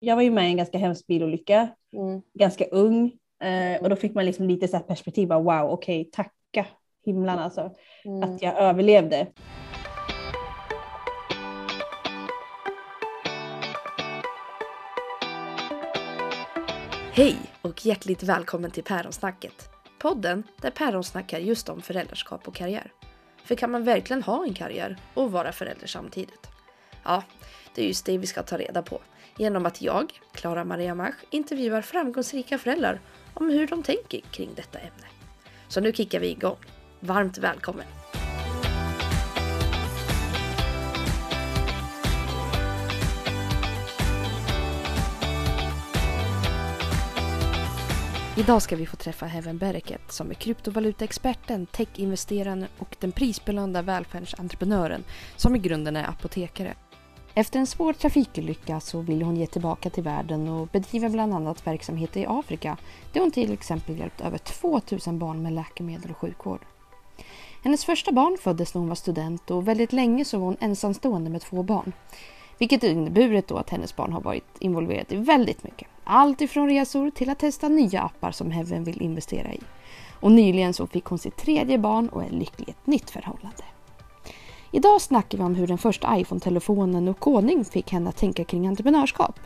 [0.00, 2.22] jag var ju med i en ganska hemsk bilolycka, Mm.
[2.34, 3.12] ganska ung.
[3.42, 6.66] Eh, och då fick man liksom lite så här perspektiv, bara, wow, okej, tacka
[7.04, 7.70] himlen alltså,
[8.04, 8.22] Mm.
[8.22, 9.26] att jag överlevde.
[17.12, 19.68] Hej och hjärtligt välkommen till Päronsnacket.
[19.98, 22.92] Podden där päron snackar just om föräldraskap och karriär.
[23.44, 26.48] För kan man verkligen ha en karriär och vara förälder samtidigt?
[27.04, 27.22] Ja,
[27.74, 29.00] det är just det vi ska ta reda på
[29.36, 33.00] genom att jag, Klara Maria Mach, intervjuar framgångsrika föräldrar
[33.34, 35.06] om hur de tänker kring detta ämne.
[35.68, 36.56] Så nu kickar vi igång.
[37.00, 37.86] Varmt välkommen!
[48.40, 55.04] Idag ska vi få träffa Heaven Bereket som är kryptovalutaexperten, techinvesteraren och den prisbelönta välfärdsentreprenören
[55.36, 56.74] som i grunden är apotekare.
[57.34, 61.66] Efter en svår trafikolycka så vill hon ge tillbaka till världen och bedriver bland annat
[61.66, 62.76] verksamhet i Afrika
[63.12, 66.60] där hon till exempel hjälpt över 2000 barn med läkemedel och sjukvård.
[67.64, 71.30] Hennes första barn föddes när hon var student och väldigt länge så var hon ensamstående
[71.30, 71.92] med två barn.
[72.58, 75.88] Vilket inneburit då att hennes barn har varit involverade i väldigt mycket.
[76.04, 79.60] Allt ifrån resor till att testa nya appar som Heaven vill investera i.
[80.20, 83.64] Och nyligen så fick hon sitt tredje barn och är lycklig i ett nytt förhållande.
[84.72, 88.66] Idag snackar vi om hur den första iPhone-telefonen och kodning fick henne att tänka kring
[88.66, 89.40] entreprenörskap.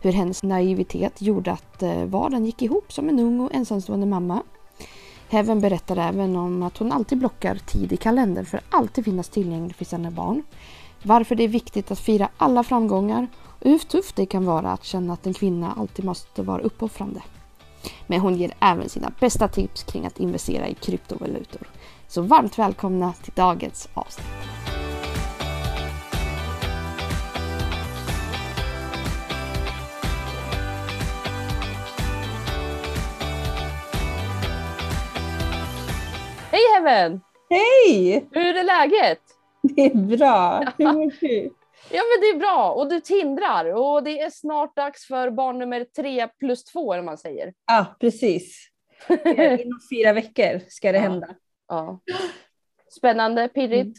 [0.00, 4.42] Hur hennes naivitet gjorde att eh, vardagen gick ihop som en ung och ensamstående mamma.
[5.28, 9.28] Heaven berättar även om att hon alltid blockar tid i kalendern för att alltid finnas
[9.28, 10.42] tillgänglig för sina barn.
[11.02, 13.26] Varför det är viktigt att fira alla framgångar
[13.60, 17.22] och hur tufft det kan vara att känna att en kvinna alltid måste vara uppoffrande.
[18.06, 21.68] Men hon ger även sina bästa tips kring att investera i kryptovalutor.
[22.14, 24.26] Så varmt välkomna till dagens avsnitt.
[36.50, 37.20] Hej Heaven!
[37.50, 38.26] Hej!
[38.32, 39.18] Hur är läget?
[39.62, 40.64] Det är bra.
[40.78, 41.50] Hur mår du?
[41.90, 45.58] Ja men det är bra och du tindrar och det är snart dags för barn
[45.58, 47.52] nummer tre plus två eller man säger.
[47.66, 48.68] Ja, precis.
[49.24, 51.02] Inom fyra veckor ska det Ja.
[51.02, 51.26] hända.
[51.68, 52.00] Ja.
[52.90, 53.98] Spännande, pirrigt.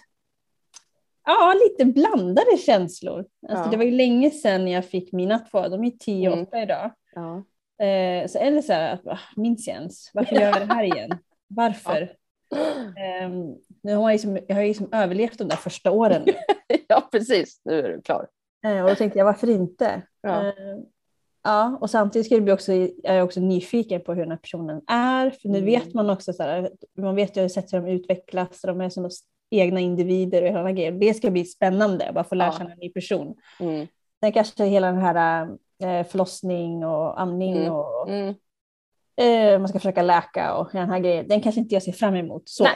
[1.26, 3.26] Ja, lite blandade känslor.
[3.50, 3.72] Alltså, Ja.
[3.72, 6.48] Det var ju länge sedan jag fick mina två, de är 10 och Mm.
[6.48, 6.92] 8 idag.
[7.16, 7.44] Ja.
[7.86, 10.12] Eh, så det så här, att, minns jag ens?
[10.14, 11.18] Varför gör jag det här igen?
[11.48, 12.16] Varför?
[12.98, 16.26] Ehm, nu har jag, liksom, jag har liksom överlevt de där första åren.
[16.88, 18.28] ja precis, nu är du klar.
[18.66, 20.02] Eh, och då tänkte jag, varför inte?
[20.22, 20.54] Ja.
[21.46, 24.38] Ja, och samtidigt ska det bli också, är jag också nyfiken på hur den här
[24.38, 25.30] personen är.
[25.30, 25.66] För nu Mm.
[25.66, 28.90] vet man också, så här, man vet ju hur sätt hur de utvecklas, de är
[28.90, 29.10] som
[29.52, 31.00] egna individer och hela grejen.
[31.00, 32.58] Det ska bli spännande, att bara få lära Ja.
[32.58, 33.36] känna en ny person.
[33.60, 33.88] Mm.
[34.20, 35.48] Sen kanske hela den här
[35.84, 37.74] eh, förlossning och amning Mm.
[37.74, 38.34] och Mm.
[39.22, 41.28] Eh, man ska försöka läka och den här grejen.
[41.28, 42.44] Den kanske inte jag ser fram emot.
[42.50, 42.64] Så.
[42.64, 42.76] Nej.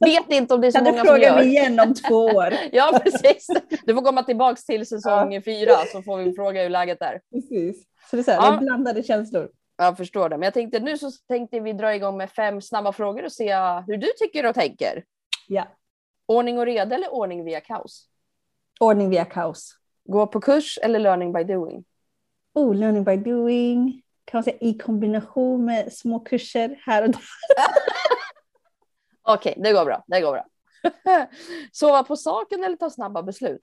[0.00, 1.34] Vet inte om det är så Kan du många som fråga gör.
[1.34, 2.54] mig igen om två år?
[2.72, 3.46] Ja precis.
[3.86, 7.20] Du får komma tillbaka till säsong fyra så får vi fråga hur läget är.
[7.32, 7.84] Precis.
[8.10, 8.50] Så det är, så här, Ja.
[8.50, 9.48] det är blandade känslor.
[9.76, 10.36] Jag förstår det.
[10.36, 13.54] Men jag tänkte nu så tänkte vi dra igång med fem snabba frågor och se
[13.86, 15.04] hur du tycker och tänker.
[15.48, 15.64] Ja.
[16.26, 18.08] Ordning och reda eller ordning via kaos?
[18.80, 19.76] Ordning via kaos.
[20.08, 21.84] Gå på kurs eller learning by doing?
[22.54, 24.02] Oh, learning by doing.
[24.24, 27.20] Kan man säga i kombination med små kurser här och där.
[29.28, 30.04] Okej, det går bra.
[30.06, 30.46] Det går bra.
[31.72, 33.62] Sova på saken eller ta snabba beslut?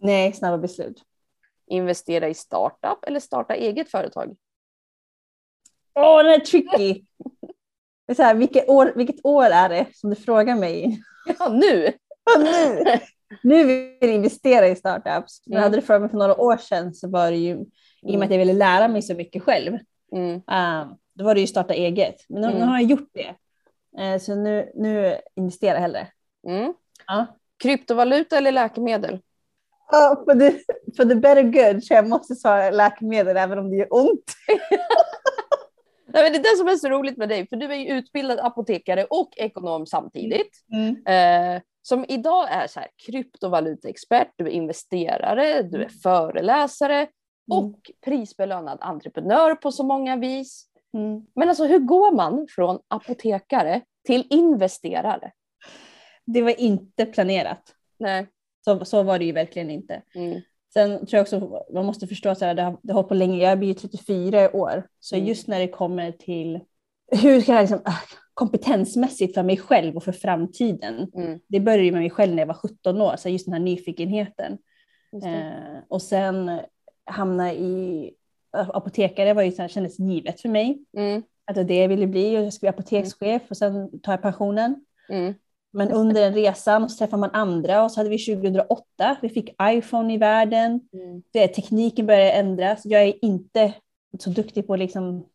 [0.00, 1.02] Nej, snabba beslut.
[1.66, 4.36] Investera i startup eller starta eget företag?
[5.94, 7.04] Åh, den är tricky.
[8.06, 11.02] Det är så här, vilket, år, vilket år är det som du frågar mig?
[11.38, 11.92] Ja, nu!
[12.24, 12.84] Ja, nu.
[13.42, 15.42] nu vill jag investera i startups.
[15.46, 15.62] Men Mm.
[15.62, 17.58] hade du frågat mig för några år sedan så var det ju,
[18.02, 19.78] i och med att jag ville lära mig så mycket själv,
[20.12, 20.34] Mm.
[20.34, 22.16] uh, då var det ju starta eget.
[22.28, 22.68] Men nu, nu Mm.
[22.68, 23.34] har jag gjort det.
[24.02, 26.06] Eh, så nu, nu investerar jag hellre.
[26.48, 26.74] Mm.
[27.06, 27.26] Ja.
[27.62, 29.20] Kryptovaluta eller läkemedel?
[29.90, 30.58] Ja, för, the,
[30.96, 34.24] för the better good så jag måste svara läkemedel även om det gör ont.
[36.12, 37.88] Nej, men det är det som är så roligt med dig, för du är ju
[37.88, 40.50] utbildad apotekare och ekonom samtidigt.
[41.06, 47.06] Eh, som idag är så här, kryptovalutaexpert, du är investerare, du är föreläsare
[47.48, 50.66] och prisbelönad entreprenör på så många vis.
[50.94, 51.26] Mm.
[51.34, 55.32] Men alltså hur går man från apotekare till investerare?
[56.24, 57.74] Det var inte planerat.
[57.98, 58.26] Nej.
[58.64, 60.02] Så, så var det ju verkligen inte.
[60.14, 60.40] Mm.
[60.72, 63.36] Sen tror jag också man måste förstå att det har, det har på länge.
[63.36, 64.86] Jag blir ju 34 i år.
[65.00, 65.28] Så Mm.
[65.28, 66.60] just när det kommer till
[67.22, 67.98] hur ska jag liksom, ah,
[68.34, 71.10] kompetensmässigt för mig själv och för framtiden.
[71.14, 71.40] Mm.
[71.48, 73.60] Det började ju med mig själv när jag var 17 år, så just den här
[73.60, 74.58] nyfikenheten.
[75.24, 76.60] Eh, och sen
[77.08, 78.10] hamna i
[78.52, 80.78] apotekare var ju så här, kändes givet för mig.
[80.96, 81.22] Mm.
[81.44, 82.34] Att det var det jag ville bli.
[82.34, 84.84] Jag skulle bli apotekschef och sen tar jag pensionen.
[85.08, 85.34] Mm.
[85.70, 89.54] Men under den resan så träffar man andra och så hade vi 2008, vi fick
[89.62, 90.80] iPhone i världen.
[90.92, 91.22] Mm.
[91.32, 92.80] Det, tekniken började ändras.
[92.84, 93.72] Jag är inte
[94.18, 95.26] så duktig på liksom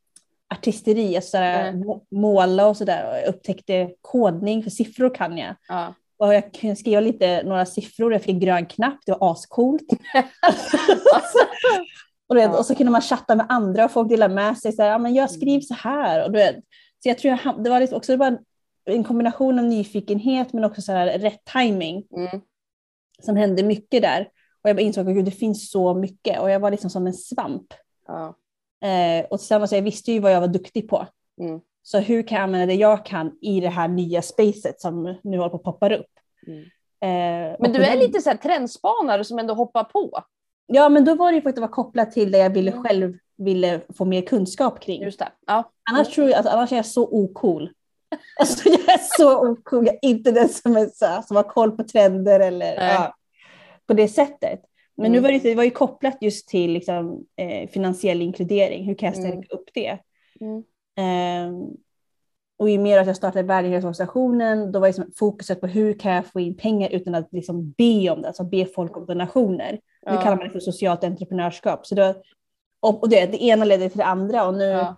[0.54, 3.20] artisteri, alltså sådär, må- måla och sådär.
[3.20, 5.56] Jag upptäckte kodning, för siffror kan jag.
[5.68, 5.94] Ja.
[6.24, 9.84] Och jag kunde skriva lite, några siffror, jag fick en grön knapp, det var ascoolt.
[12.28, 14.82] och, vet, och så kunde man chatta med andra och folk delade med sig, så
[14.82, 16.26] här, men jag skriver så här.
[16.26, 16.56] Och du vet,
[17.04, 18.38] så jag tror jag, det var liksom också var
[18.86, 22.42] en kombination av nyfikenhet men också så här, rätt timing Mm.
[23.22, 24.22] som hände mycket där.
[24.62, 27.08] Och jag bara insåg att gud, det finns så mycket och jag var liksom som
[27.08, 27.74] en svamp.
[28.08, 28.36] Ja.
[28.88, 31.08] Eh, och tillsammans, jag visste ju vad jag var duktig på.
[31.42, 31.60] Mm.
[31.84, 35.38] Så hur kan jag använda det jag kan i det här nya spacet som nu
[35.38, 36.13] håller på att poppa upp.
[36.48, 36.60] Mm.
[37.02, 40.24] Eh, Men du är lite så här trendspanare som ändå hoppar på.
[40.66, 42.72] Ja, men då var det ju för att det var kopplat till det jag ville
[42.72, 42.84] Mm.
[42.84, 45.02] själv ville få mer kunskap kring.
[45.02, 45.32] Just det.
[45.48, 45.72] Ja.
[45.92, 47.70] Annars tror jag att annars är jag så ocool.
[48.40, 49.86] Alltså jag är så ocool.
[49.86, 53.16] Jag är inte den som, är så, som har koll på trender eller ja,
[53.88, 54.62] på det sättet.
[54.98, 55.24] Men nu Mm.
[55.24, 58.86] var det, det var ju kopplat just till liksom, eh, finansiell inkludering.
[58.86, 59.46] Hur kan jag stärka Mm.
[59.50, 59.98] upp det?
[60.42, 60.64] Mm.
[60.98, 61.68] Ehm,
[62.64, 66.26] och ju mer att jag startade världshälsoorganisationen, då var liksom fokuset på hur kan jag
[66.26, 69.72] få in pengar utan att liksom be om det, alltså be folk om donationer.
[69.72, 69.80] Nu
[70.14, 70.22] Ja.
[70.22, 71.86] kallar man det för socialt entreprenörskap.
[71.86, 72.14] Så då,
[72.80, 74.96] och, det, det ena ledde till det andra och nu Ja.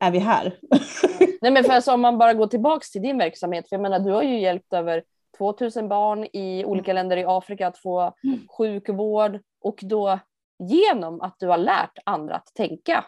[0.00, 0.58] är vi här.
[1.40, 3.98] Nej men för alltså, om man bara går tillbaks till din verksamhet, för jag menar
[3.98, 5.02] du har ju hjälpt över
[5.38, 8.40] 2000 barn i olika länder i Afrika att få Mm.
[8.58, 10.18] sjukvård och då
[10.58, 13.04] genom att du har lärt andra att tänka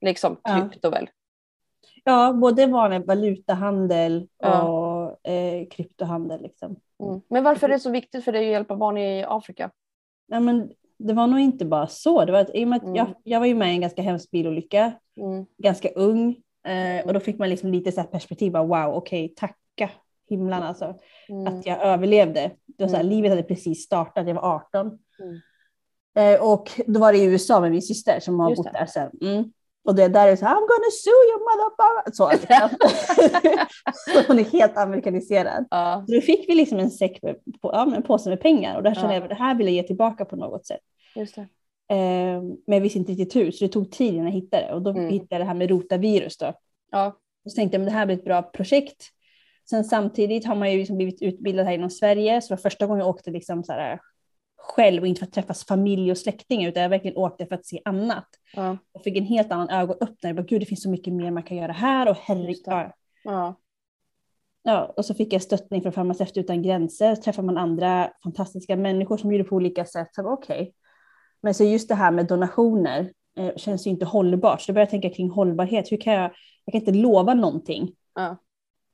[0.00, 0.68] liksom Ja.
[0.70, 1.08] krypto väl?
[2.04, 4.62] Ja, både vanlig valutahandel Ja.
[4.62, 6.42] och eh, kryptohandel.
[6.42, 6.76] Liksom.
[7.02, 7.20] Mm.
[7.28, 9.70] Men varför är det så viktigt för dig att hjälpa barn i Afrika?
[10.26, 12.24] Ja, men det var nog inte bara så.
[12.24, 12.94] Det var att, i och med Mm.
[12.94, 15.46] jag, jag var ju med i en ganska hemsk bilolycka, Mm.
[15.58, 16.36] ganska ung.
[16.66, 19.90] Eh, och då fick man liksom lite så här perspektiv, bara, wow, okej, tacka
[20.28, 20.94] himlen alltså.
[21.28, 21.46] Mm.
[21.46, 22.50] Att jag överlevde.
[22.66, 23.16] Det var så här, Mm.
[23.16, 24.98] Livet hade precis startat, jag var 18.
[25.18, 25.40] Mm.
[26.34, 28.78] Eh, och då var det i USA med min syster som har Just bott det.
[28.78, 29.10] där sen.
[29.84, 32.12] Och det där är så här, I'm gonna sue you motherfucker.
[32.12, 32.30] Så,
[34.22, 35.66] så hon är helt amerikaniserad.
[35.70, 36.04] Ja.
[36.08, 38.82] Så då fick vi liksom en säck med, på, ja, en påse med pengar och
[38.82, 39.14] där kände Ja.
[39.14, 40.80] jag att det här vill jag ge tillbaka på något sätt.
[41.14, 41.40] Just det.
[41.94, 44.72] Eh, men jag visste inte riktigt hur, så det tog tid innan jag hittade det.
[44.74, 45.08] Och då Mm.
[45.08, 46.52] hittade jag det här med rotavirus då.
[46.90, 47.06] Ja.
[47.44, 49.04] Och så tänkte jag, men det här blir ett bra projekt.
[49.70, 52.86] Sen samtidigt har man ju liksom blivit utbildad här inom Sverige, så det var första
[52.86, 54.00] gången jag åkte liksom så här,
[54.64, 57.66] själv och inte för att träffas familj och släktingar, utan jag verkligen åkte för att
[57.66, 58.28] se annat.
[58.54, 58.76] Ja.
[58.92, 60.28] Och fick en helt annan ögonöppnare.
[60.28, 62.92] Jag bara, Gud, det finns så mycket mer man kan göra här och herregud.
[63.24, 63.56] Ja.
[64.62, 64.94] Ja.
[64.96, 67.14] Och så fick jag stöttning från Farmaceuter utan gränser.
[67.14, 70.08] Så träffar man andra fantastiska människor som gjorde på olika sätt.
[70.12, 70.74] Så jag Okej.
[71.42, 74.60] Men så just det här med donationer eh, känns ju inte hållbart.
[74.60, 75.92] Så då började jag tänka kring hållbarhet.
[75.92, 76.30] Hur kan jag,
[76.64, 77.92] jag kan inte lova någonting.
[78.14, 78.36] Ja.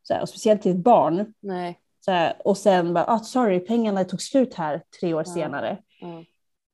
[0.03, 1.35] Så här, och speciellt till ett barn.
[1.41, 1.80] Nej.
[2.07, 5.33] Här, och sen bara, ah, sorry, pengarna tog slut här tre år Ja.
[5.35, 5.79] senare.
[6.01, 6.25] Ja.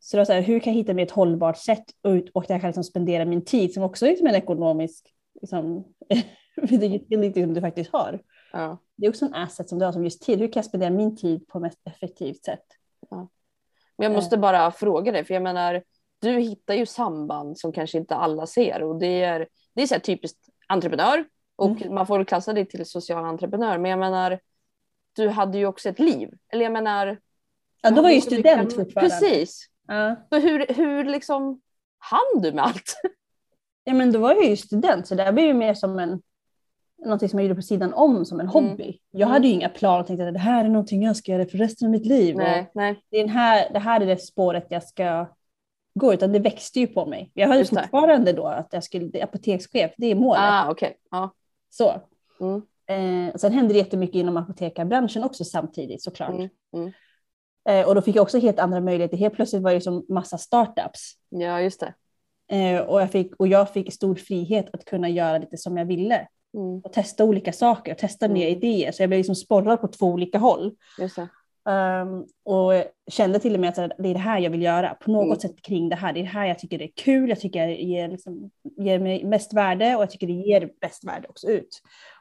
[0.00, 2.44] Så, då, så här, hur kan jag hitta mig ett hållbart sätt och, ut, och
[2.48, 5.84] där jag kan liksom spendera min tid som också är liksom en ekonomisk, liksom,
[6.56, 8.20] det är lite som du faktiskt har.
[8.52, 8.78] Ja.
[8.96, 10.38] Det är också en asset som du har som just tid.
[10.38, 12.64] Hur kan jag spendera min tid på mest effektivt sätt?
[13.98, 15.82] Men jag måste bara fråga dig, för jag menar,
[16.18, 20.00] du hittar ju samband som kanske inte alla ser och det är, det är så
[20.00, 21.24] typiskt entreprenör
[21.56, 21.94] och Mm.
[21.94, 24.38] man får klassa dig till social entreprenör, men jag menar,
[25.16, 26.30] du hade ju också ett liv.
[26.52, 27.18] Eller jag menar...
[27.82, 29.10] Ja, då var ju student fortfarande.
[29.20, 29.66] Precis.
[29.88, 30.16] Ja.
[30.30, 31.60] Så hur, hur liksom
[31.98, 33.00] hann du med allt?
[33.84, 36.22] ja, men då var jag ju student så det här blev ju mer som en
[37.04, 38.52] någonting som jag gjorde på sidan om som en Mm.
[38.70, 38.98] hobby.
[39.10, 41.46] Jag hade ju inga planer och tänkte att det här är någonting jag ska göra
[41.46, 42.34] för resten av mitt liv.
[42.34, 43.02] Och Nej, nej.
[43.10, 45.26] det, den här, det här är det spåret jag ska
[45.94, 47.30] gå, utan det växte ju på mig.
[47.34, 47.80] Jag hade Just det.
[47.82, 50.42] fortfarande då att jag skulle bli apotekschef, det är målet.
[50.42, 50.96] Ah, okej.
[51.10, 51.30] Ja.
[51.70, 52.00] Så.
[52.40, 52.62] Mm.
[52.88, 56.30] Eh, sen hände det jättemycket inom apotekarbranschen också samtidigt såklart.
[56.30, 56.92] Mm, mm.
[57.68, 59.16] Eh, och då fick jag också helt andra möjligheter.
[59.16, 61.12] Helt plötsligt var det som massa startups.
[61.28, 61.94] Ja, just det.
[62.56, 65.84] Eh, och, jag fick, och jag fick stor frihet att kunna göra lite som jag
[65.84, 66.28] ville.
[66.54, 68.56] Mm, Och testa olika saker och testa nya Mm.
[68.58, 68.92] idéer.
[68.92, 70.74] Så jag blev liksom sporrad på två olika håll.
[70.98, 71.28] just det.
[71.70, 72.72] Um, och
[73.10, 74.94] kände till och med att det är det här jag vill göra.
[74.94, 75.38] På något Mm.
[75.38, 76.12] sätt kring det här.
[76.12, 77.28] Det är det här jag tycker är kul.
[77.28, 81.04] Jag tycker det ger, liksom, ger mig mest värde och jag tycker det ger bäst
[81.04, 81.68] värde också ut.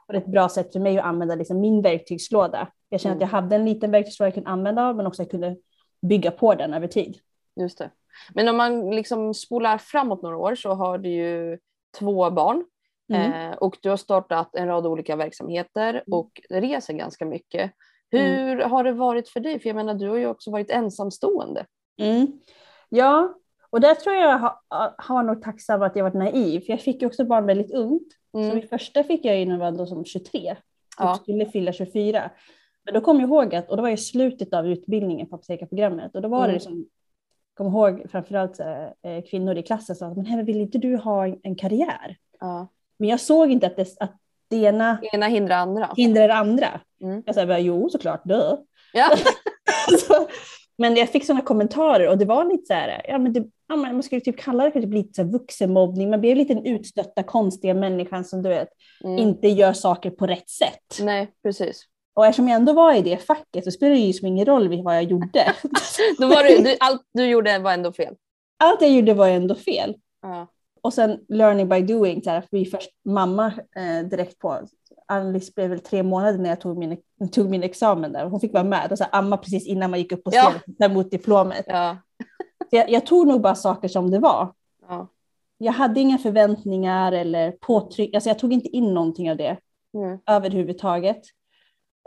[0.08, 2.68] Är ett bra sätt för mig att använda liksom min verktygslåda.
[2.90, 3.26] Jag känner Mm.
[3.26, 5.58] att jag hade en liten verktygslåda jag kunde använda av men också jag kunde
[6.02, 7.18] bygga på den över tid.
[7.56, 7.90] Just det.
[8.34, 11.60] Men om man liksom spolar framåt några år så har du ju
[12.00, 12.66] två barn
[13.14, 13.52] Mm.
[13.52, 17.72] eh, och du har startat en rad olika verksamheter och reser ganska mycket.
[18.12, 19.60] Hur har det varit för dig?
[19.60, 21.66] För jag menar, du har ju också varit ensamstående.
[22.02, 22.28] Mm.
[22.90, 24.56] Ja, och Och där tror jag har,
[24.98, 28.08] har nog tacksam att jag varit naiv, för jag fick ju också barn väldigt ungt.
[28.36, 28.50] Mm.
[28.50, 30.56] Så min första fick jag ju när jag var som 23,
[30.98, 31.16] ja.
[31.16, 32.32] skulle fylla 24.
[32.86, 36.16] Men då kom jag ihåg att, och det var i slutet av utbildningen på apotekarprogrammet,
[36.16, 36.48] och då var mm.
[36.48, 36.86] det liksom,
[37.54, 41.40] kom ihåg framförallt äh, kvinnor i klassen sa att men vill inte du ha en,
[41.44, 42.18] en karriär?
[42.40, 42.68] Ja.
[42.98, 44.16] Men jag såg inte att det, att
[44.48, 45.90] det ena, det ena hindrar andra.
[45.98, 46.82] Hindrar andra.
[47.02, 47.24] Mm.
[47.26, 48.58] Jag sa jo såklart, dö.
[48.94, 49.12] Ja.
[50.00, 50.28] så,
[50.78, 53.76] men jag fick sådana kommentarer och det var lite så här, ja men, det, ja,
[53.76, 57.24] man skulle typ kalla det kanske lite så här vuxenmobbning, man blev lite den utstötta
[57.24, 58.70] konstiga människan som du vet
[59.04, 59.18] mm.
[59.18, 61.00] inte gör saker på rätt sätt.
[61.02, 61.84] Nej, precis.
[62.16, 64.84] Och eftersom jag ändå var i det facket så spelade det ju som ingen roll
[64.84, 65.54] vad jag gjorde.
[66.20, 68.16] Då var du, du, allt du gjorde var ändå fel?
[68.64, 69.96] Allt jag gjorde var ändå fel.
[70.22, 70.48] Ja.
[70.86, 74.60] Och sen learning by doing, så här, vi först mamma eh, direkt på.
[75.08, 76.98] Alice blev väl tre månader när jag tog min,
[77.32, 78.26] tog min examen där.
[78.26, 80.54] Hon fick vara med och så här, amma precis innan man gick upp på scen
[80.78, 80.90] ja.
[80.90, 81.66] mot diplomet.
[81.68, 81.98] Ja.
[82.70, 84.54] Jag, jag, tog nog bara saker som det var.
[84.88, 85.08] Ja.
[85.58, 88.16] Jag hade inga förväntningar eller påtryck.
[88.16, 89.58] Alltså jag tog inte in någonting av det
[89.94, 90.20] mm.
[90.26, 91.22] överhuvudtaget.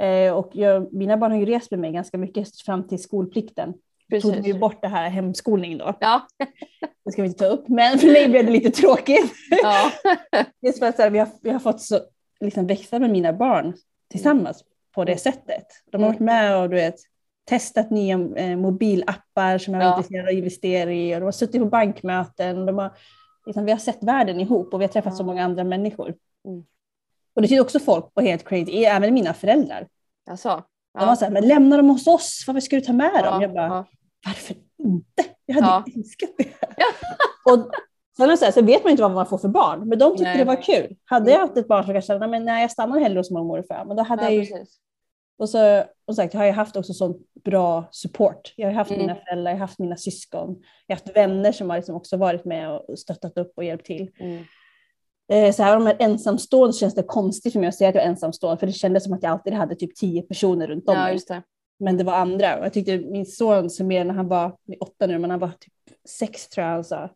[0.01, 3.75] Eh, och jag, mina barn har ju rest med mig ganska mycket fram till skolplikten.
[4.11, 4.35] Precis.
[4.35, 5.95] tog vi bort det här hemskolning då.
[6.01, 6.27] Ja.
[7.05, 9.33] Det ska vi inte ta upp, men för mig blev det lite tråkigt.
[9.63, 9.91] Ja.
[10.67, 12.01] Just för att här, vi, har, vi har fått så,
[12.41, 13.75] liksom, växa med mina barn
[14.11, 15.67] tillsammans på det sättet.
[15.93, 16.95] De har varit med och du vet,
[17.49, 19.97] testat nya eh, mobilappar som jag var ja.
[19.97, 22.67] intresserad av att investera i och de har suttit på bankmöten.
[22.67, 22.93] De har,
[23.47, 25.17] liksom, vi har sett världen ihop och vi har träffat ja.
[25.17, 26.15] så många andra människor.
[26.49, 26.65] Mm.
[27.35, 29.89] Och det tycker också folk på helt crazy, även mina föräldrar.
[30.31, 31.01] Alltså, ja.
[31.01, 33.43] De var så här, men lämna dem hos oss, varför ska du ta med dem?
[33.43, 33.87] Jag bara,
[34.27, 35.25] varför inte?
[35.47, 35.85] Jag hade ja.
[35.97, 36.49] älskat det.
[36.77, 36.87] Ja.
[37.53, 37.71] och
[38.17, 40.25] sen så, här, så vet man inte vad man får för barn, men de tyckte
[40.25, 40.39] nej.
[40.39, 40.97] det var kul.
[41.05, 43.59] Hade jag haft ett barn som kanske kände, men nej jag stannar hellre hos mormor
[43.59, 44.65] och far, men då hade ja, jag ju.
[45.39, 48.55] Och så och sagt, jag har ju haft också sån bra support.
[48.57, 49.03] Jag har haft mm.
[49.03, 52.17] mina föräldrar, jag har haft mina syskon, jag har haft vänner som har liksom också
[52.17, 54.11] varit med och stöttat upp och hjälpt till.
[54.21, 54.45] Mm.
[55.33, 57.95] Eh, så här om jag är ensamstående känns det konstigt för mig att säga att
[57.95, 60.89] jag är ensamstående, för det kändes som att jag alltid hade typ tio personer runt
[60.89, 61.19] om ja, mig.
[61.29, 61.43] Det.
[61.79, 62.47] Men det var andra.
[62.47, 65.73] Jag tyckte min son som när han var åtta nu, men han var typ
[66.09, 67.09] sex tror jag, han sa,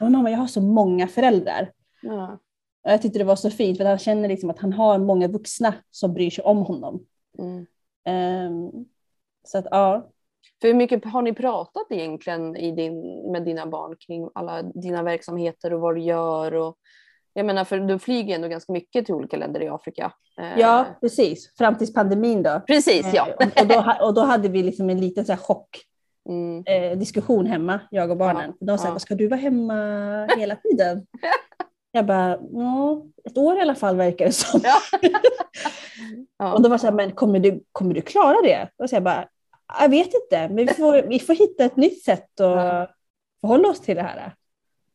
[0.00, 1.72] mamma jag har så många föräldrar.
[2.02, 2.38] Ja.
[2.84, 5.28] Och jag tyckte det var så fint för han känner liksom att han har många
[5.28, 7.06] vuxna som bryr sig om honom.
[7.38, 7.66] Mm.
[8.52, 8.84] Um,
[9.44, 10.10] så att ja.
[10.60, 13.00] För hur mycket har ni pratat egentligen i din,
[13.32, 16.54] med dina barn kring alla dina verksamheter och vad du gör?
[16.54, 16.78] Och,
[17.32, 20.12] jag menar, för du flyger ändå ganska mycket till olika länder i Afrika.
[20.40, 21.56] Eh, ja, precis.
[21.58, 22.60] Fram till pandemin då.
[22.66, 23.28] Precis, ja.
[23.40, 25.68] Eh, och, då, och då hade vi liksom en liten så chock.
[26.28, 26.64] Mm.
[26.66, 28.52] Eh, diskussion hemma, jag och barnen.
[28.58, 28.98] Ja, de sa, ja.
[28.98, 29.74] ska du vara hemma
[30.36, 31.06] hela tiden?
[31.92, 34.60] jag bara, ja, ett år i alla fall verkar det som.
[34.64, 34.78] Ja.
[36.38, 36.52] ja.
[36.52, 38.68] Och då var så här, men kommer du, kommer du klara det?
[38.76, 39.28] Och så jag bara,
[39.80, 42.90] jag vet inte, men vi får, vi får hitta ett nytt sätt att
[43.40, 44.34] förhålla oss till det här.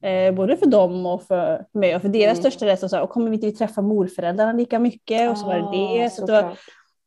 [0.04, 2.42] Eh, både för dem och för mig och för deras mm.
[2.42, 2.90] största rädsla.
[2.90, 5.32] Så, och kommer vi inte träffa morföräldrarna lika mycket?
[5.32, 6.06] Och så var det det.
[6.06, 6.56] Ah, så, då,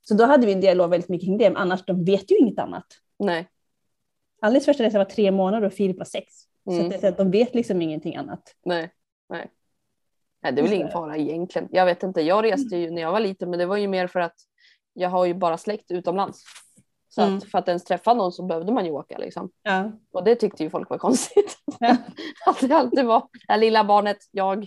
[0.02, 1.50] så då hade vi en dialog väldigt mycket kring det.
[1.50, 2.86] Men annars, de vet ju inget annat.
[3.18, 3.48] Nej.
[4.42, 6.34] Alice första resa var tre månader och Filip var sex.
[6.70, 6.90] Mm.
[6.90, 8.54] Så, att, så att de vet liksom ingenting annat.
[8.64, 8.90] Nej,
[9.28, 9.50] nej.
[10.42, 11.68] nej det är väl ingen fara egentligen.
[11.72, 14.06] Jag vet inte, jag reste ju när jag var liten men det var ju mer
[14.06, 14.36] för att
[14.92, 16.44] jag har ju bara släkt utomlands.
[17.16, 17.37] Så mm.
[17.37, 19.50] att för att ens träffa någon så behövde man ju åka liksom.
[19.62, 19.92] Ja.
[20.12, 21.58] Och det tyckte ju folk var konstigt.
[21.80, 21.96] Ja.
[22.46, 24.58] att det alltid var det här lilla barnet, jag,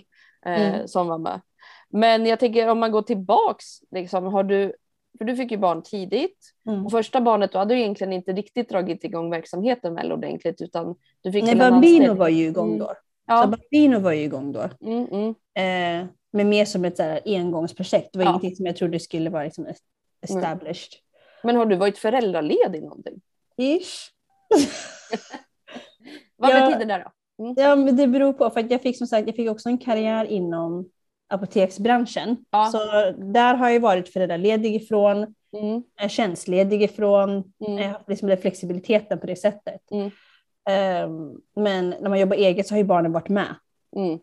[0.46, 0.88] eh, mm.
[0.88, 1.40] som var med.
[1.88, 4.72] Men jag tänker om man går tillbaks, liksom, har du,
[5.18, 6.84] för du fick ju barn tidigt mm.
[6.84, 10.94] och första barnet då hade du egentligen inte riktigt dragit igång verksamheten väl ordentligt utan
[11.20, 12.78] du fick Nej, Bambino var ju igång mm.
[12.78, 12.94] då.
[13.26, 13.42] Ja.
[13.42, 14.68] Så Bambino var ju igång då.
[14.80, 15.28] Mm, mm.
[15.54, 18.08] Eh, men mer som ett så här, engångsprojekt.
[18.12, 18.30] Det var ja.
[18.30, 19.66] ingenting som jag trodde skulle vara liksom,
[20.22, 20.90] established.
[21.42, 23.20] Men har du varit föräldraledig någonting?
[23.56, 24.10] Ish.
[26.36, 27.12] Vad ja, betyder det då?
[27.44, 27.54] Mm.
[27.56, 30.24] Ja, men det beror på, för jag fick som sagt jag fick också en karriär
[30.24, 30.88] inom
[31.28, 32.36] apoteksbranschen.
[32.50, 32.66] Ja.
[32.66, 32.78] Så
[33.18, 35.82] där har jag varit föräldraledig ifrån, mm.
[36.08, 37.92] tjänstledig ifrån, mm.
[37.92, 39.80] haft liksom den flexibiliteten på det sättet.
[39.90, 40.10] Mm.
[41.04, 43.54] Um, men när man jobbar eget så har ju barnen varit med.
[43.96, 44.18] Mm.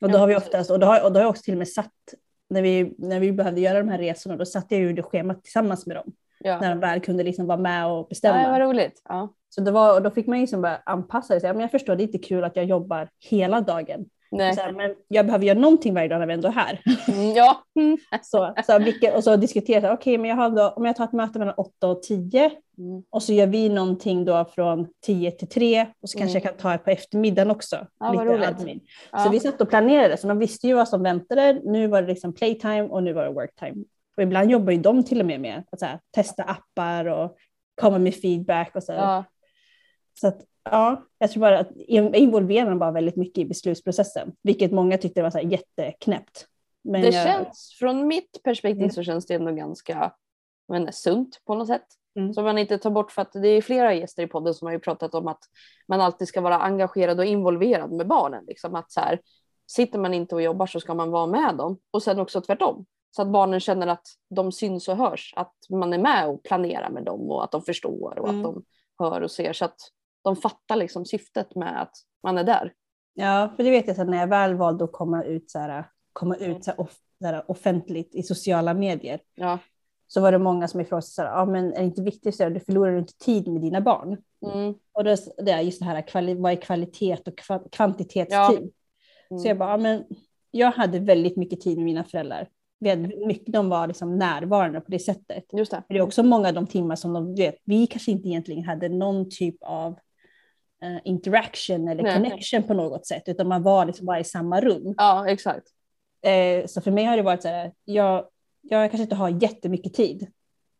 [0.00, 1.58] Och då har vi oftast, och då har, och då har jag också till och
[1.58, 2.14] med satt,
[2.48, 5.44] när vi, när vi behövde göra de här resorna, då satte jag ju det schemat
[5.44, 6.12] tillsammans med dem.
[6.44, 6.60] Ja.
[6.60, 8.42] När de väl kunde liksom vara med och bestämma.
[8.42, 9.02] Ja, vad roligt.
[9.08, 9.34] Ja.
[9.48, 11.52] Så det var, och då fick man liksom bara anpassa sig.
[11.52, 14.06] Men jag förstår, det är inte kul att jag jobbar hela dagen.
[14.30, 14.54] Nej.
[14.54, 16.80] Så här, men jag behöver göra någonting varje dag när vi ändå är här.
[17.08, 17.62] Mm, ja.
[18.22, 21.04] så, så vilket, och så diskutera, okej, okay, men jag har då, om jag tar
[21.04, 22.44] ett möte mellan 8 och 10
[22.78, 23.02] mm.
[23.10, 26.42] och så gör vi någonting då från 10 till 3 och så kanske mm.
[26.44, 27.86] jag kan ta ett på eftermiddagen också.
[28.00, 28.80] Ja, lite admin.
[29.12, 29.18] Ja.
[29.18, 31.60] Så vi satt och planerade, så de visste ju vad som väntade.
[31.64, 33.84] Nu var det liksom playtime och nu var det worktime.
[34.16, 37.36] Och ibland jobbar ju de till och med med att här, testa appar och
[37.80, 38.92] komma med feedback och så.
[38.92, 39.24] Ja.
[40.20, 41.76] Så att Ja, jag tror bara att
[42.14, 46.46] involverar bara väldigt mycket i beslutsprocessen, vilket många tyckte var så här jätteknäppt.
[46.82, 47.26] Men det jag...
[47.26, 48.90] känns, från mitt perspektiv mm.
[48.90, 50.12] så känns det ändå ganska
[50.68, 51.86] men, sunt på något sätt.
[52.16, 52.34] Mm.
[52.34, 54.72] Som man inte tar bort för att det är flera gäster i podden som har
[54.72, 55.42] ju pratat om att
[55.88, 58.44] man alltid ska vara engagerad och involverad med barnen.
[58.46, 59.20] Liksom att så här,
[59.66, 62.86] sitter man inte och jobbar så ska man vara med dem och sen också tvärtom.
[63.10, 66.90] Så att barnen känner att de syns och hörs, att man är med och planerar
[66.90, 68.40] med dem och att de förstår och mm.
[68.40, 68.64] att de
[68.98, 69.80] hör och ser så att
[70.22, 72.72] de fattar liksom syftet med att man är där.
[73.14, 75.90] Ja, för det vet jag så när jag väl valde att komma ut, så här,
[76.12, 79.20] komma ut så här, off, så här, offentligt i sociala medier.
[79.34, 79.58] Ja
[80.12, 82.98] så var det många som ifrågasatte, ja men är det inte viktigt att du förlorar
[82.98, 84.16] inte tid med dina barn?
[84.54, 84.74] Mm.
[84.92, 87.38] Och det, det är just det här, vad är kvalitet och
[87.72, 88.32] kvantitettid?
[88.32, 88.50] Ja.
[88.50, 89.38] Mm.
[89.38, 90.04] Så jag bara, ja, men
[90.50, 92.48] jag hade väldigt mycket tid med mina föräldrar.
[93.26, 95.44] Mycket, de var liksom närvarande på det sättet.
[95.52, 95.82] Just det.
[95.88, 98.88] det är också många av de timmar som de vet, vi kanske inte egentligen hade
[98.88, 99.92] någon typ av
[100.84, 102.14] uh, interaction eller Nej.
[102.14, 104.94] connection på något sätt, utan man var liksom bara i samma rum.
[104.96, 105.66] Ja, exakt.
[106.26, 108.26] Uh, så för mig har det varit så här, jag,
[108.60, 110.26] jag kanske inte har jättemycket tid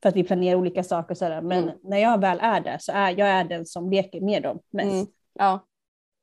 [0.02, 1.14] för att vi planerar olika saker.
[1.14, 1.75] Så där, men mm.
[1.83, 4.92] när jag väl är där så är jag är den som leker med dem mest.
[4.92, 5.07] Mm.
[5.35, 5.66] Ja.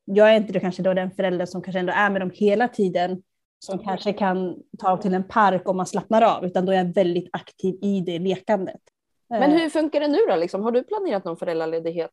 [0.05, 2.67] Jag är inte då kanske då den förälder som kanske ändå är med dem hela
[2.67, 3.21] tiden,
[3.59, 6.93] som kanske kan ta till en park om man slappnar av, utan då är jag
[6.93, 8.81] väldigt aktiv i det lekandet.
[9.29, 10.35] Men hur funkar det nu då?
[10.35, 10.63] Liksom?
[10.63, 12.11] Har du planerat någon föräldraledighet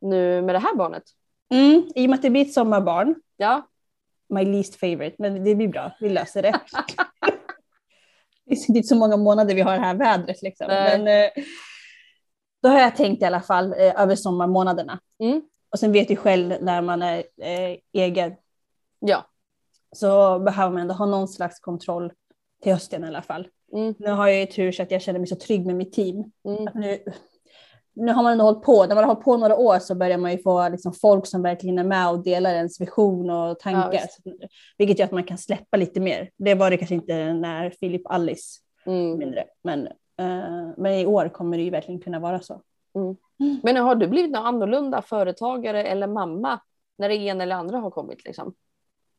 [0.00, 1.02] nu med det här barnet?
[1.50, 3.14] Mm, I och med att det blir ett sommarbarn.
[3.36, 3.68] Ja.
[4.28, 5.92] My least favorite, men det blir bra.
[6.00, 6.50] Vi löser det.
[8.44, 10.42] det är inte så många månader vi har det här vädret.
[10.42, 10.66] Liksom.
[10.66, 11.30] Men, eh,
[12.62, 15.00] då har jag tänkt i alla fall eh, över sommarmånaderna.
[15.18, 15.42] Mm.
[15.70, 18.34] Och sen vet du själv när man är eh, egen.
[18.98, 19.26] Ja.
[19.96, 22.12] Så behöver man ändå ha någon slags kontroll
[22.62, 23.48] till hösten i alla fall.
[23.72, 23.94] Mm.
[23.98, 26.24] Nu har jag ju tur så att jag känner mig så trygg med mitt team.
[26.44, 26.68] Mm.
[26.74, 26.98] nu,
[27.94, 30.18] nu har man ändå hållit på, när man har hållit på några år så börjar
[30.18, 34.00] man ju få liksom folk som verkligen är med och delar ens vision och tankar.
[34.24, 34.32] Ja,
[34.78, 36.30] vilket gör att man kan släppa lite mer.
[36.36, 39.18] Det var det kanske inte när Filip Alice mm.
[39.18, 39.44] mindre.
[39.62, 39.86] Men,
[40.20, 42.62] uh, men i år kommer det ju verkligen kunna vara så.
[42.94, 43.16] Mm.
[43.62, 46.60] Men har du blivit någon annorlunda företagare eller mamma
[46.98, 48.24] när det ena eller andra har kommit?
[48.24, 48.54] Liksom?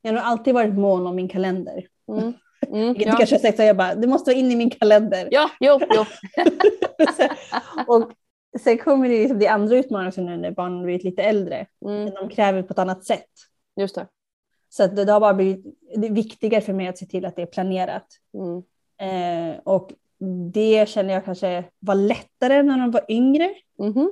[0.01, 1.87] Jag har alltid varit mån om min kalender.
[2.11, 2.33] Mm.
[2.67, 3.15] Mm, Vilket ja.
[3.17, 5.27] kanske har sagt så jag bara, det måste vara in i min kalender.
[5.31, 6.05] Ja, jo, jo.
[7.87, 8.11] och
[8.59, 11.65] Sen kommer det, liksom, det andra utmaningar nu när barnen blivit lite äldre.
[11.85, 12.09] Mm.
[12.13, 13.29] De kräver på ett annat sätt.
[13.75, 14.07] Just det.
[14.69, 17.41] Så det, det har bara blivit det viktigare för mig att se till att det
[17.41, 18.07] är planerat.
[18.33, 18.63] Mm.
[18.99, 19.91] Eh, och
[20.51, 23.53] det känner jag kanske var lättare när de var yngre.
[23.79, 24.11] Mm.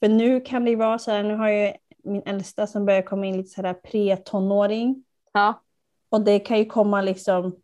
[0.00, 3.26] För nu kan det vara så här, nu har jag min äldsta som börjar komma
[3.26, 5.04] in lite så här pre-tonåring.
[5.32, 5.62] Ja.
[6.08, 7.56] Och det kan ju komma liksom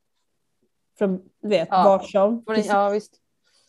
[0.99, 1.85] från, vet, ja.
[1.85, 2.45] var som.
[2.67, 3.21] Ja, visst.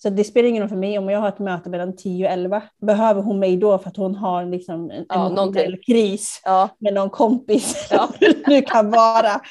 [0.02, 2.34] Så det spelar ingen roll för mig om jag har ett möte mellan 10 och
[2.34, 2.62] 11.
[2.82, 6.70] Behöver hon mig då för att hon har liksom en ja, emotionell kris ja.
[6.78, 8.10] med någon kompis, ja.
[8.46, 9.42] det kan vara.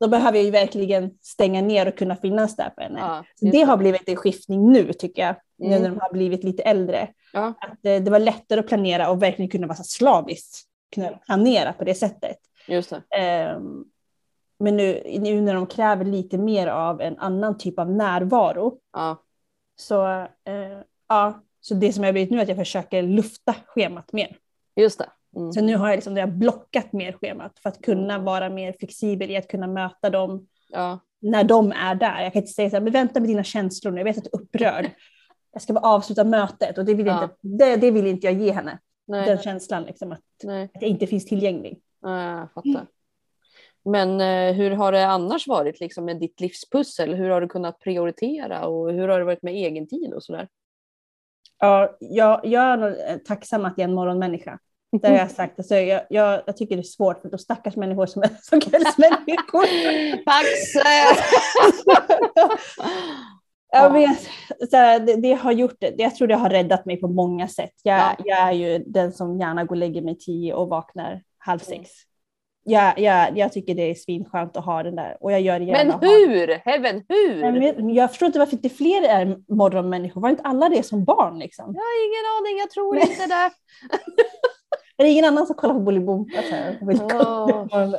[0.00, 2.98] Då behöver jag ju verkligen stänga ner och kunna finnas där för henne.
[3.00, 5.70] Ja, så det har blivit en skiftning nu tycker jag, mm.
[5.70, 7.08] nu när de har blivit lite äldre.
[7.48, 10.62] Att det, det, var lättare att planera och verkligen kunna vara slaviskt,
[10.94, 12.36] kunna planera på det sättet.
[12.70, 13.54] Just det.
[13.56, 13.84] Um,
[14.58, 19.24] men nu, nu när de kräver lite mer av en annan typ av närvaro ja
[19.80, 20.06] så,
[20.44, 20.78] eh,
[21.08, 24.36] ja, så det som jag har blivit nu är att jag försöker lufta schemat mer.
[24.76, 25.08] Just det.
[25.36, 25.52] Mm.
[25.52, 29.30] Så nu har jag, liksom, jag blockat mer schemat för att kunna vara mer flexibel
[29.30, 30.98] i att kunna möta dem ja.
[31.20, 32.22] när de är där.
[32.22, 34.24] Jag kan inte säga så här, men vänta med dina känslor nu, jag vet att
[34.24, 34.90] du är upprörd.
[35.52, 37.22] Jag ska bara avsluta mötet och det vill, ja.
[37.22, 38.78] inte, det, det, vill inte jag ge henne.
[39.06, 39.26] Nej.
[39.26, 40.18] Den känslan, liksom, att,
[40.74, 41.80] att jag inte finns tillgänglig.
[42.02, 42.86] Ja, jag fattar.
[43.84, 47.14] Men eh, hur har det annars varit liksom, med ditt livspussel?
[47.14, 50.48] Hur har du kunnat prioritera och hur har det varit med egen tid och sådär?
[51.58, 54.58] Ja, jag, jag är tacksam att jag är en morgonmänniska.
[54.92, 55.58] Det har jag sagt.
[55.58, 58.60] Alltså, jag, jag, jag tycker det är svårt för de stackars människor som är som
[58.60, 59.66] kvällsmänniskor.
[63.72, 64.20] Jag vet,
[64.70, 65.94] så här, det, det, har gjort det.
[65.98, 67.74] Jag tror det har räddat mig på många sätt.
[67.82, 68.16] Jag, ja.
[68.24, 71.90] jag är ju den som gärna går och lägger mig tio och vaknar halv sex
[72.64, 75.64] ja, ja, jag tycker det är svinskönt att ha den där och jag gör det
[75.64, 75.98] gärna.
[75.98, 76.48] Men hur?
[76.64, 77.52] Heaven, hur?
[77.52, 80.20] Men jag förstår inte varför inte fler är morgonmänniskor.
[80.20, 81.74] Var inte alla det som barn liksom?
[81.74, 83.50] Jag har ingen aning, jag tror inte det.
[85.02, 86.38] är det ingen annan som kollar på Bolibompa?
[86.82, 87.94] Oh.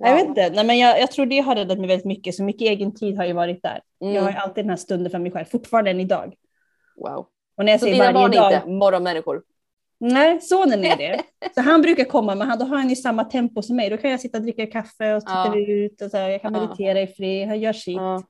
[0.00, 2.34] Jag vet inte, Nej, men jag, jag, tror det har räddat mig väldigt mycket.
[2.34, 3.80] Så mycket egen tid har ju varit där.
[4.00, 4.14] Mm.
[4.14, 6.34] Jag har alltid den här stunden för mig själv, fortfarande än idag.
[6.96, 7.26] Wow.
[7.56, 9.42] Och när jag så dina barn är inte morgonmänniskor?
[10.00, 11.22] Nej, sonen är det.
[11.54, 13.90] Så han brukar komma, men då har han i samma tempo som mig.
[13.90, 15.56] Då kan jag sitta och dricka kaffe och titta ja.
[15.56, 17.96] ut och så här, jag kan meditera i fred, han gör sitt.
[17.96, 18.22] Ja.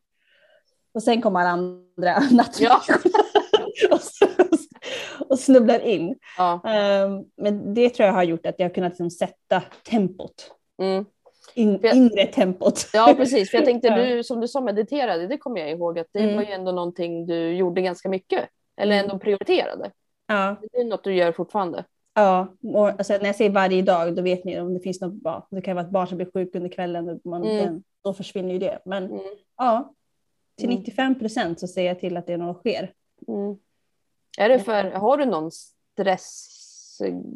[0.94, 2.22] Och sen kommer alla andra.
[2.60, 2.80] Ja.
[3.90, 4.00] och,
[5.28, 6.16] och snubblar in.
[6.38, 6.52] Ja.
[7.04, 10.50] Um, men det tror jag har gjort att jag har kunnat liksom sätta tempot.
[10.82, 11.04] Mm.
[11.54, 12.86] In, jag- inre tempot.
[12.92, 13.50] ja, precis.
[13.50, 13.96] För jag tänkte, Ja.
[13.96, 16.36] du, som du sa mediterade, det kommer jag ihåg att det Mm.
[16.36, 18.44] var ju ändå någonting du gjorde ganska mycket.
[18.80, 19.04] Eller Mm.
[19.04, 19.90] ändå prioriterade.
[20.28, 21.84] Ja, Det är något du gör fortfarande.
[22.14, 22.48] ja.
[22.62, 25.46] Och, alltså, när jag säger varje dag då vet ni om det finns något bra.
[25.50, 27.08] Det kan vara ett barn som blir sjuk under kvällen.
[27.08, 27.56] och Man, Mm.
[27.64, 28.78] den, då försvinner ju det.
[28.84, 29.20] Men Mm.
[29.56, 29.94] ja,
[30.56, 30.78] till Mm.
[30.78, 32.92] 95 procent så ser jag till att det något sker.
[33.28, 33.56] Mm.
[34.38, 36.54] Är det för, har du någon stress,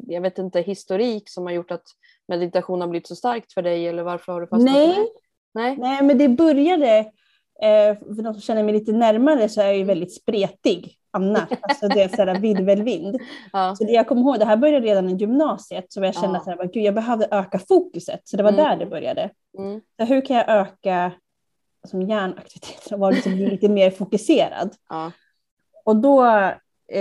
[0.08, 1.84] jag vet inte, historik som har gjort att
[2.28, 4.88] meditation har blivit så starkt för dig eller varför har du fastnat Nej.
[4.88, 5.06] det?
[5.54, 5.76] Nej.
[5.76, 6.98] Nej, men det började,
[7.62, 11.48] eh, för de som känner mig lite närmare så är jag ju väldigt spretig annars.
[11.60, 13.16] Alltså det är sådär virvelvind.
[13.52, 13.74] Ja.
[13.76, 16.36] Så det jag kommer ihåg, det här började redan i gymnasiet, så jag kände Ja.
[16.36, 18.20] att så här, Gud, jag behövde öka fokuset.
[18.24, 18.64] Så det var Mm.
[18.64, 19.30] där det började.
[19.58, 19.80] Mm.
[20.00, 21.12] Så hur kan jag öka
[21.88, 24.74] som hjärnaktiviteter och vara liksom, lite mer fokuserad?
[24.88, 25.12] Ja.
[25.84, 26.24] Och då
[26.92, 27.00] eh,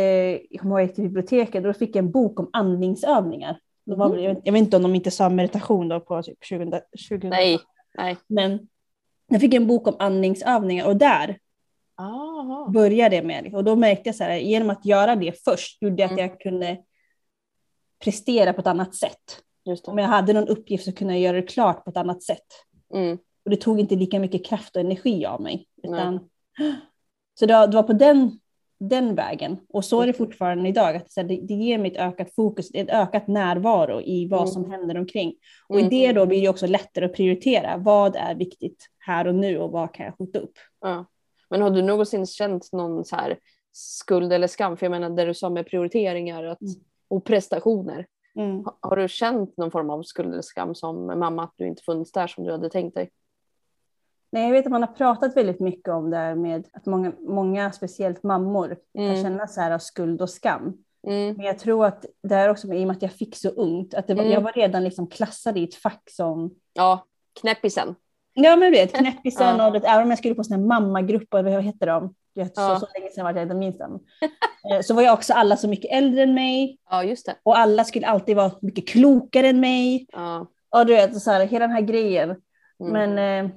[0.50, 3.60] jag kommer jag till biblioteket och då fick jag en bok om andningsövningar.
[3.86, 6.22] Det var, väl- jag, vet, jag vet inte om de inte sa meditation då på
[6.24, 6.72] typ 2000,
[7.10, 7.60] 2000 Nej.
[7.98, 8.18] Nej.
[8.28, 8.68] men
[9.28, 11.38] jag fick en bok om andningsövningar och där
[11.98, 12.70] Aha.
[12.74, 13.56] började med.
[13.56, 16.28] Och då märkte jag så här, genom att göra det först gjorde att Mm.
[16.28, 16.78] jag kunde
[18.04, 19.44] prestera på ett annat sätt.
[19.88, 22.46] Om jag hade någon uppgift så kunde jag göra det klart på ett annat sätt.
[22.94, 23.18] Mm.
[23.46, 25.68] Och det tog inte lika mycket kraft och energi av mig.
[25.84, 26.30] Utan,
[27.40, 28.40] så det var, på den,
[28.80, 29.58] den vägen.
[29.70, 30.96] Och så är det fortfarande idag.
[30.96, 34.52] Att det, det ger mig ett ökat fokus, ett ökat närvaro i vad Mm.
[34.52, 35.34] som händer omkring.
[35.68, 35.90] Och i Mm.
[35.90, 37.78] det då blir det också lättare att prioritera.
[37.78, 40.54] Vad är viktigt här och nu och vad kan jag skjuta upp?
[40.82, 41.06] Ja.
[41.52, 43.40] Men har du någonsin känt någon så här
[43.72, 44.78] skuld eller skam?
[44.78, 46.74] För jag menar det du sa med prioriteringar att, Mm.
[47.08, 48.08] och prestationer.
[48.36, 48.64] Mm.
[48.66, 51.84] Ha- Har du känt någon form av skuld eller skam som mamma att du inte
[51.84, 53.10] funnits där som du hade tänkt dig?
[54.32, 57.12] Nej, jag vet att man har pratat väldigt mycket om det här med att många,
[57.20, 59.24] många speciellt mammor kan Mm.
[59.24, 60.78] känna så här av skuld och skam.
[61.08, 61.36] Mm.
[61.38, 63.94] Men jag tror att det är också i och med att jag fick så ungt,
[63.94, 64.32] att var, Mm.
[64.32, 67.06] jag var redan liksom klassad i ett fack som Ja,
[67.42, 67.96] knäppisen.
[68.34, 69.68] Ja men du vet, knäppisen Ja.
[69.68, 72.14] och det, även om jag skulle på sådana mammagrupper, vad heter de?
[72.36, 72.76] Vet, Ja.
[72.80, 74.00] så, så länge sedan var jag inte minns dem.
[74.72, 77.36] Eh, Så var jag också alla så mycket äldre än mig Ja, just det.
[77.44, 80.08] och alla skulle alltid vara mycket klokare än mig.
[80.12, 80.48] Ja.
[80.76, 82.30] Och du vet, så här, hela den här grejen.
[82.80, 83.14] Mm.
[83.14, 83.52] Men, eh,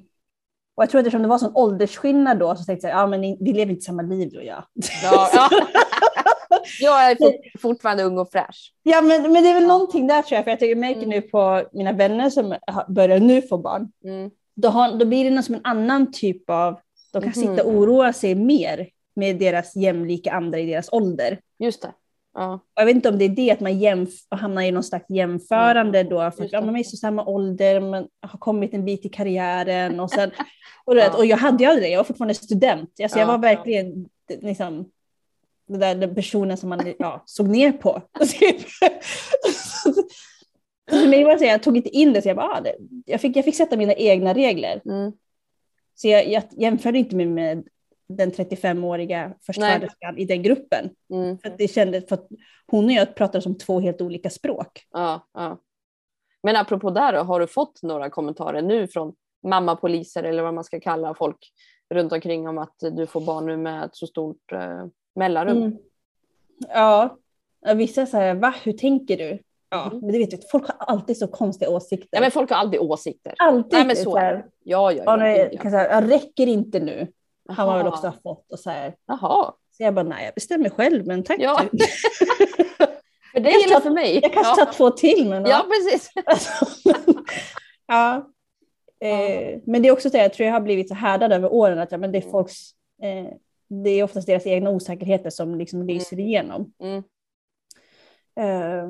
[0.77, 3.21] och jag tror att eftersom det var sån åldersskillnad då så tänkte jag, ja men
[3.21, 4.65] vi lever inte samma liv du och jag.
[5.03, 5.49] Ja, ja.
[6.81, 8.73] jag är fort, fortfarande ung och fräsch.
[8.83, 11.09] Ja men, men det är väl någonting där tror jag, för jag, jag märker Mm.
[11.09, 12.55] nu på mina vänner som
[12.89, 13.93] börjar nu få barn.
[14.05, 14.31] Mm.
[14.57, 16.81] Då, har, då blir det som en annan typ av,
[17.13, 17.57] de kan Mhm.
[17.57, 21.39] sitta och oroa sig mer med deras jämlika andra i deras ålder.
[21.59, 21.93] Just det.
[22.35, 22.61] Ja.
[22.75, 26.03] Jag vet inte om det är det att man jämf- hamnar i någon slags jämförande
[26.03, 29.05] då, för att ja, man är i så samma ålder, man har kommit en bit
[29.05, 30.31] i karriären och sen,
[30.85, 31.17] och, Ja.
[31.17, 32.91] och jag hade ju aldrig det, jag var fortfarande student.
[33.03, 34.09] Alltså, jag Ja, var verkligen
[34.41, 34.91] liksom,
[35.69, 38.03] den där den personen som man ja, såg ner på.
[40.91, 42.61] Så för mig var det så, jag tog inte in det, så jag, bara, ah,
[42.61, 44.81] det, jag, fick, jag fick sätta mina egna regler.
[44.85, 45.13] Mm.
[45.95, 47.69] Så jag, jag jämförde inte mig med
[48.09, 50.91] den 35-åriga förstföderskan i den gruppen.
[51.11, 51.39] Mm.
[51.39, 52.29] För att det kändes, för att
[52.67, 54.87] hon och jag pratade som två helt olika språk.
[54.91, 55.59] Ja, ja.
[56.43, 60.65] Men apropå där då, har du fått några kommentarer nu från mammapoliser eller vad man
[60.65, 61.53] ska kalla folk
[61.95, 65.57] runt omkring om att du får barn nu med ett så stort eh, mellanrum?
[65.57, 65.79] Mm.
[66.69, 67.19] Ja,
[67.75, 69.39] vissa säger va, hur tänker du?
[69.75, 69.99] Ja, Mm.
[70.01, 72.09] men det vet du, folk har alltid så konstiga åsikter.
[72.11, 73.35] Ja, men folk har alltid åsikter.
[73.39, 74.45] alltid Nej, men så är här, det.
[74.65, 75.71] Ja, ja, ja, ja.
[75.71, 77.09] säga, jag räcker inte nu.
[77.49, 78.53] Har man väl också fått.
[78.53, 78.95] Och så, här.
[79.07, 79.53] Jaha.
[79.77, 81.37] så jag bara, nej jag bestämmer själv, men tack.
[81.41, 81.61] Ja.
[81.73, 81.79] du.
[83.33, 84.21] För dig eller för mig?
[84.23, 84.65] Jag kanske ja.
[84.67, 85.29] tar två till.
[85.29, 86.11] Men, ja, precis.
[86.27, 86.51] Alltså,
[87.87, 88.31] ja.
[89.01, 91.79] Eh, men det är också det, jag tror jag har blivit så härdad över åren
[91.79, 92.33] att ja, men det är Mm.
[92.33, 92.71] folks,
[93.03, 93.27] eh,
[93.69, 96.73] det är oftast deras egna osäkerheter som liksom lyser igenom.
[96.83, 97.03] Mm.
[98.41, 98.89] Eh,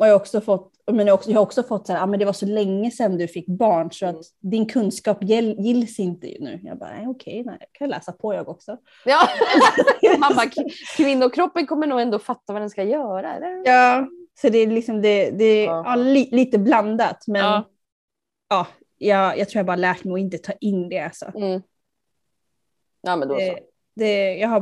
[0.00, 2.02] och jag har också fått, men jag har också, jag har också fått så här,
[2.02, 4.22] ah, men det var så länge sedan du fick barn så att Mm.
[4.40, 6.60] din kunskap gill, gills inte nu.
[6.62, 8.76] Jag bara, okej, nej, jag kan läsa på jag också.
[9.04, 9.20] Ja.
[10.18, 13.34] Mamma, k- kvinnokroppen kommer nog ändå fatta vad den ska göra.
[13.34, 13.62] Eller?
[13.64, 14.06] Ja.
[14.40, 15.82] Så det är liksom det, det Ja.
[15.86, 17.64] ja, li, lite blandat, men Ja.
[18.48, 18.66] ja.
[18.98, 20.98] jag, jag tror jag bara lärt mig att inte ta in det.
[21.00, 21.32] Alltså.
[21.34, 21.62] Mm.
[23.02, 23.40] Ja, men då så.
[23.40, 23.58] Det,
[23.96, 24.60] det, jag har,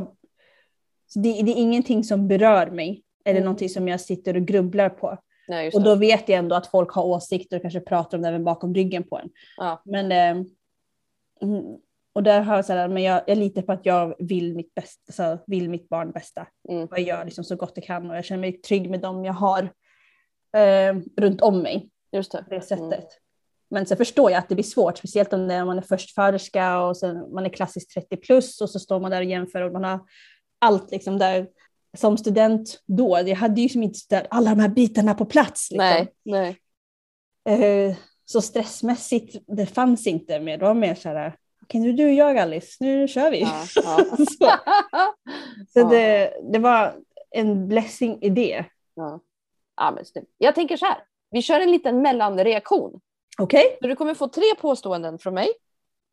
[1.15, 3.45] det, det är ingenting som berör mig eller Mm.
[3.45, 5.17] någonting som jag sitter och grubblar på.
[5.49, 8.27] Nej, Och då vet jag ändå att folk har åsikter och kanske pratar om det
[8.27, 9.29] även bakom ryggen på en.
[9.57, 9.81] Ja.
[9.85, 10.45] Men, eh,
[12.13, 14.75] och där har jag så här, men jag, jag litar på att jag vill mitt,
[14.75, 16.47] bästa, så vill mitt barn bästa.
[16.69, 16.83] Mm.
[16.83, 19.25] Och jag gör liksom så gott jag kan och jag känner mig trygg med dem
[19.25, 19.63] jag har
[20.57, 22.43] eh, runt om mig Just det.
[22.43, 22.91] på det sättet.
[22.91, 23.19] Mm.
[23.69, 26.97] Men så förstår jag att det blir svårt, speciellt om är, man är förstföderska och
[26.97, 29.83] sen man är klassiskt 30 plus och så står man där och jämför och man
[29.83, 29.99] har
[30.59, 31.47] allt liksom där
[31.97, 35.71] som student då, jag hade ju som inte alla de här bitarna på plats.
[35.71, 35.77] Liksom.
[35.77, 36.59] Nej, nej.
[37.89, 40.57] Eh, så stressmässigt, det fanns inte mer.
[40.57, 43.41] Det var mer så här, okej nu du och jag Alice, nu kör vi.
[43.41, 44.05] Ja, ja.
[44.17, 44.51] så
[45.73, 46.95] så det, det var
[47.31, 48.65] en blessing i det.
[48.93, 49.19] Ja.
[49.75, 50.25] Ja, men.
[50.37, 53.01] Jag tänker så här, vi kör en liten mellanreaktion.
[53.37, 53.77] Okej?
[53.81, 55.49] Så du kommer få tre påståenden från mig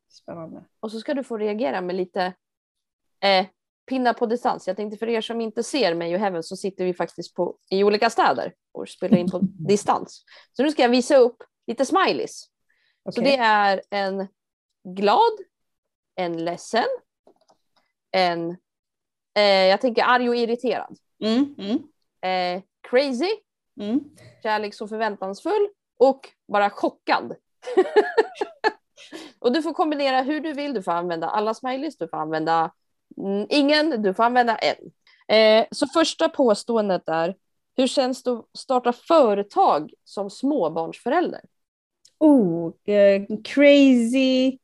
[0.09, 0.63] Spännande.
[0.79, 2.33] och så ska du få reagera med lite
[3.19, 3.45] eh,
[3.87, 4.67] pinnar på distans.
[4.67, 7.57] Jag tänkte för er som inte ser mig och Heaven så sitter vi faktiskt på,
[7.69, 10.23] i olika städer och spelar in på distans.
[10.53, 12.49] Så nu ska jag visa upp lite smileys.
[13.03, 13.23] Så Okej.
[13.23, 14.27] det är en
[14.83, 15.33] glad,
[16.15, 16.85] en ledsen,
[18.11, 18.49] en
[19.35, 21.77] eh, jag tänker arg och irriterad, Mm, mm,
[22.21, 23.31] eh, crazy,
[23.79, 23.99] mm.
[24.43, 27.35] kärleks och förväntansfull och bara chockad.
[29.39, 30.73] och du får kombinera hur du vill.
[30.73, 32.71] Du får använda alla smileys, du får använda
[33.49, 34.91] ingen, du får använda en.
[35.37, 37.35] Eh, så första påståendet är,
[37.77, 41.41] hur känns det att starta företag som småbarnsförälder?
[42.19, 44.57] Oh, eh, crazy,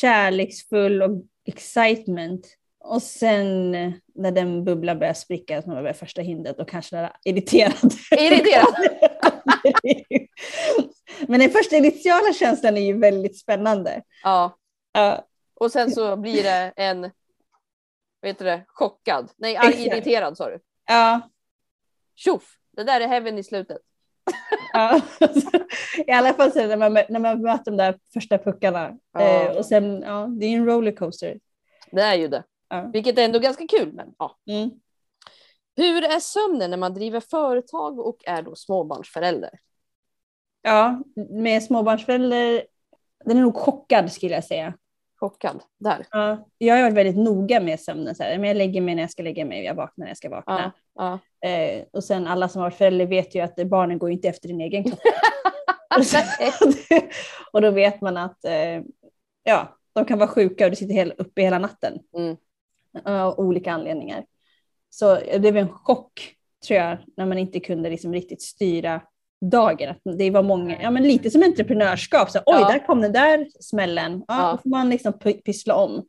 [0.00, 1.10] kärleksfull och
[1.46, 2.46] excitement.
[2.80, 7.12] Och sen eh, när den bubblan börjar spricka, som var första hindret, och kanske är
[7.24, 7.92] irriterad.
[8.18, 8.74] Irriterad?
[11.28, 14.02] Men den första initiala känslan är ju väldigt spännande.
[14.22, 14.58] Ja,
[14.92, 17.10] Ja, och sen så blir det en,
[18.20, 19.30] vad heter det, chockad.
[19.36, 19.86] Nej, arg Exakt.
[19.86, 20.60] irriterad sa du.
[20.86, 21.20] ja,
[22.14, 23.78] Tjoff, det där är heaven i slutet.
[24.72, 25.00] ja.
[26.06, 28.98] I alla fall när man, när man möter de där första puckarna.
[29.12, 29.20] Ja.
[29.20, 31.38] Eh, och sen, ja, det är en rollercoaster.
[31.90, 32.44] Det är ju det.
[32.68, 32.90] Ja.
[32.92, 33.92] Vilket är ändå ganska kul.
[33.92, 34.38] Men, ja.
[34.46, 34.70] Mm.
[35.76, 39.50] Hur är sömnen när man driver företag och är då småbarnsförälder?
[40.62, 42.66] Ja, med småbarnsförälder,
[43.24, 44.74] den är nog chockad skulle jag säga.
[45.20, 45.62] Chockad.
[45.78, 46.06] Där.
[46.10, 48.14] Ja, jag har varit väldigt noga med sömnen.
[48.14, 48.38] Så här.
[48.38, 50.72] Men jag lägger mig när jag ska lägga mig, jag vaknar när jag ska vakna.
[50.94, 51.18] Ja.
[51.42, 51.48] Ja.
[51.48, 54.48] Eh, och sen alla som har varit förälder vet ju att barnen går inte efter
[54.48, 55.10] din egen klocka.
[57.52, 58.82] och då vet man att eh,
[59.42, 61.98] ja, de kan vara sjuka och du sitter hela, uppe hela natten.
[62.16, 62.36] Mm.
[63.04, 64.24] Av olika anledningar.
[64.90, 66.34] Så det blev en chock
[66.66, 69.00] tror jag när man inte kunde liksom riktigt styra
[69.40, 69.90] dagen.
[69.90, 72.30] Att det var många, ja men lite som entreprenörskap.
[72.30, 72.68] Så, Oj, Ja.
[72.68, 74.24] där kom den där smällen.
[74.28, 74.50] Ja, Ja.
[74.52, 76.02] Då får man liksom py- pyssla om.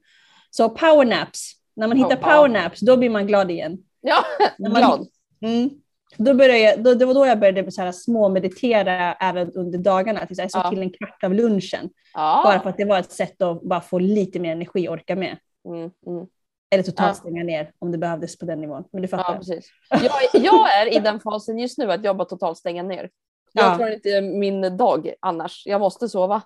[0.52, 3.78] Så powernaps, när man hittar powernaps då blir man glad igen.
[4.02, 4.24] ja,
[4.58, 5.08] När man- glad.
[5.42, 5.70] Mm.
[6.18, 10.26] Då började jag, då, det var då jag började så här små-meditera även under dagarna.
[10.26, 10.70] Tills jag såg Ja.
[10.70, 11.89] till en kvart av lunchen.
[12.15, 15.15] Bara för att det var ett sätt att bara få lite mer energi och orka
[15.15, 15.38] med.
[15.68, 16.26] Mm, mm.
[16.71, 17.13] Eller totalt Ja.
[17.13, 18.84] stänga ner om det behövdes på den nivån.
[18.91, 19.38] Men du ja, fattar.
[19.38, 19.69] precis.
[19.89, 23.10] Jag, jag är i den fasen just nu att jag bara totalt stänga ner.
[23.53, 23.77] Jag Ja.
[23.77, 25.63] tror inte min dag annars.
[25.65, 26.41] Jag måste sova.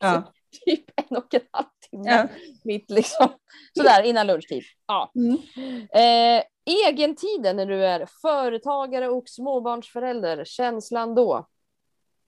[0.00, 0.22] Ja.
[0.66, 2.10] Typ en och en halv timme.
[2.10, 2.28] Ja.
[2.64, 3.28] Mitt liksom.
[3.76, 4.62] Sådär innan lunchtid.
[4.86, 5.12] Ja.
[5.16, 5.36] Mm.
[5.92, 6.42] Eh,
[6.88, 11.46] egentiden när du är företagare och småbarnsförälder, känslan då?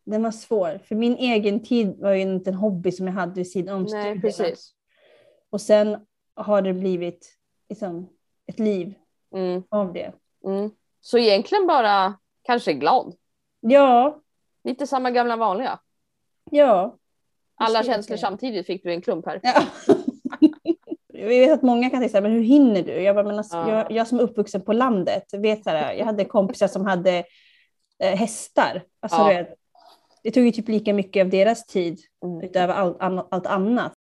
[0.06, 0.80] Den var svår.
[0.88, 3.86] För min egen tid var ju inte en hobby som jag hade vid sidan om
[3.90, 4.72] Nej, precis.
[5.50, 7.36] Och sen har det blivit
[7.68, 8.08] liksom,
[8.46, 8.94] ett liv
[9.34, 10.12] Mm, av det.
[10.44, 10.70] mm.
[11.00, 13.14] Så egentligen bara kanske glad.
[13.60, 14.20] Ja,
[14.64, 15.78] Lite samma gamla vanliga.
[16.50, 16.96] ja.
[17.54, 18.20] Alla känslor det.
[18.20, 19.40] samtidigt fick du en klump här.
[19.42, 19.62] Ja.
[21.12, 22.92] Jag vet att många kan säga, men hur hinner du?
[23.02, 23.70] Jag, bara, men alltså, Ja.
[23.70, 27.24] jag, jag som är uppvuxen på landet, vet så här, jag hade kompisar som hade
[27.98, 28.82] eh, hästar.
[29.00, 29.28] Alltså, Ja.
[29.28, 29.54] du vet,
[30.22, 32.40] det tog ju typ lika mycket av deras tid Mm.
[32.40, 33.92] utöver all, all, allt annat.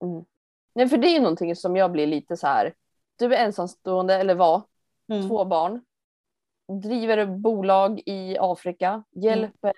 [0.80, 2.74] Nej, för det är ju någonting som jag blir lite så här.
[3.15, 4.62] Du är ensamstående eller var,
[5.12, 5.28] Mm.
[5.30, 5.82] två barn,
[6.82, 9.74] driver bolag i Afrika, hjälper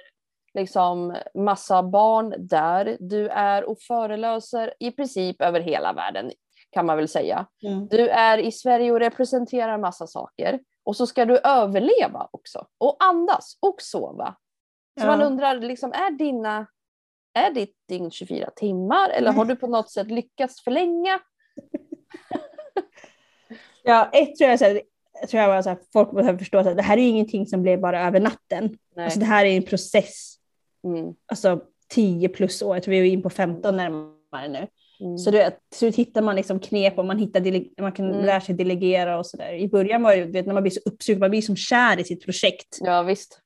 [0.54, 2.98] liksom massa barn där.
[3.00, 6.32] Du är och föreläser i princip över hela världen
[6.70, 7.46] kan man väl säga.
[7.64, 7.88] Mm.
[7.88, 10.60] Du är i Sverige och representerar massa saker.
[10.84, 12.66] Och så ska du överleva också.
[12.78, 14.36] Och andas och sova.
[15.00, 15.08] Så Ja.
[15.08, 16.68] man undrar, liksom, är, dina,
[17.34, 19.10] är ditt dygn 24 timmar?
[19.10, 21.20] Eller har du på något sätt lyckats förlänga?
[23.84, 24.82] Ja, ett tror jag, så här,
[25.30, 27.80] tror jag var så här, folk behöver förstå att det här är ingenting som blev
[27.82, 28.78] bara över natten.
[28.96, 29.06] Nej.
[29.06, 30.38] Alltså, det här är en process,
[30.84, 34.67] Mm, alltså 10 plus år, jag tror vi är in på 15 närmare nu.
[35.00, 35.17] mm.
[35.17, 38.26] Så, du så hittar man liksom knep och man, hittar man kan Mm.
[38.26, 39.54] lära sig delegera och sådär.
[39.54, 42.04] I början var det, vet, när man blir så uppsugen, man blir som kär i
[42.04, 42.78] sitt projekt.
[42.82, 43.39] Ja visst.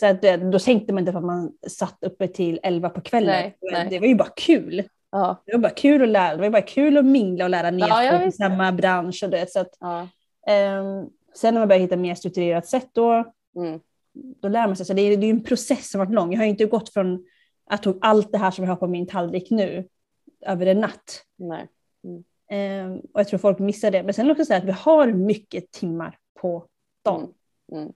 [0.00, 3.00] Så att, vet, då tänkte man inte för att man satt uppe till 11 på
[3.00, 3.30] kvällen.
[3.30, 3.86] Nej, nej.
[3.90, 4.82] Det var ju bara kul.
[5.10, 7.70] Ja, Det var bara kul att lära, det var bara kul att mingla och lära
[7.70, 9.20] nya Ja, i samma bransch.
[9.24, 10.08] Och det, så att, ja.
[10.46, 13.80] ehm, sen när man börjar hitta mer strukturerat sätt då, Mm.
[14.14, 14.86] då lär man sig.
[14.86, 16.32] Så det är, det är en process som varit lång.
[16.32, 17.24] Jag har inte gått från
[17.66, 19.88] att tog allt det här som jag har på min tallrik nu
[20.46, 21.24] över en natt.
[21.36, 21.66] Nej.
[22.50, 24.02] Ehm, och jag tror folk missar det.
[24.02, 26.66] Men sen också så att vi har mycket timmar på
[27.08, 27.26] Mm.
[27.72, 27.92] Mm.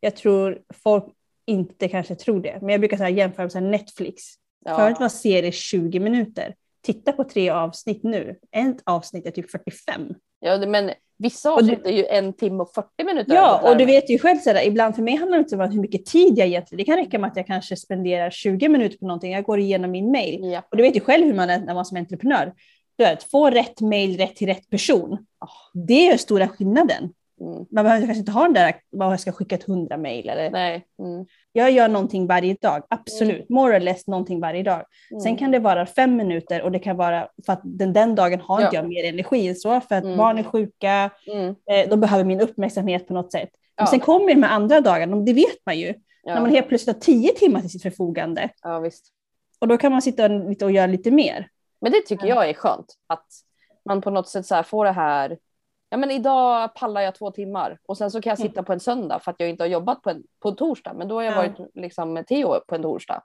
[0.00, 1.04] Jag tror folk
[1.46, 4.22] inte kanske tror det, men jag brukar så jämföra med Netflix.
[4.64, 4.76] Ja.
[4.76, 6.54] Förut var serier 20 minuter.
[6.82, 8.38] Titta på tre avsnitt nu.
[8.56, 10.14] Ett avsnitt är typ 45.
[10.40, 13.34] Ja, men vissa avsnitt är ju en timme och 40 minuter.
[13.34, 15.80] Ja, och du vet ju själv, sådär, ibland för mig handlar det inte om hur
[15.80, 19.06] mycket tid jag egentligen, det kan räcka med att jag kanske spenderar 20 minuter på
[19.06, 20.40] någonting, jag går igenom min mail.
[20.52, 20.62] Ja.
[20.70, 22.52] Och du vet ju själv hur man är när man som entreprenör.
[22.96, 25.12] Du vet, få rätt mail rätt till rätt person.
[25.12, 25.82] Oh.
[25.86, 27.12] Det är stora skillnaden.
[27.44, 27.66] Mm.
[27.70, 30.50] Man behöver kanske inte ha den där, jag ska skicka ett hundra mejl eller.
[30.50, 30.86] Nej.
[30.98, 31.26] Mm.
[31.52, 33.36] Jag gör någonting varje dag, absolut.
[33.36, 33.46] Mm.
[33.48, 34.84] More or less någonting varje dag.
[35.10, 35.20] Mm.
[35.20, 38.40] Sen kan det vara fem minuter och det kan vara för att den, den dagen
[38.40, 38.66] har ja.
[38.66, 40.16] inte jag mer energi så för att mm.
[40.16, 41.54] barn är sjuka, mm.
[41.70, 43.50] eh, de behöver min uppmärksamhet på något sätt.
[43.76, 43.86] Ja.
[43.86, 45.94] sen kommer de andra dagarna, det vet man ju.
[46.22, 46.34] Ja.
[46.34, 48.48] När man helt plötsligt har tio timmar till sitt förfogande.
[48.62, 49.06] Ja, visst.
[49.58, 51.48] Och då kan man sitta och, och göra lite mer.
[51.80, 53.26] Men det tycker jag är skönt, att
[53.84, 55.38] man på något sätt så får det här
[55.94, 58.48] ja men idag pallar jag två timmar och sen så kan jag mm.
[58.48, 60.94] sitta på en söndag för att jag inte har jobbat på en, på en torsdag.
[60.94, 61.36] Men då har jag ja.
[61.36, 63.22] varit liksom med Theo på en torsdag.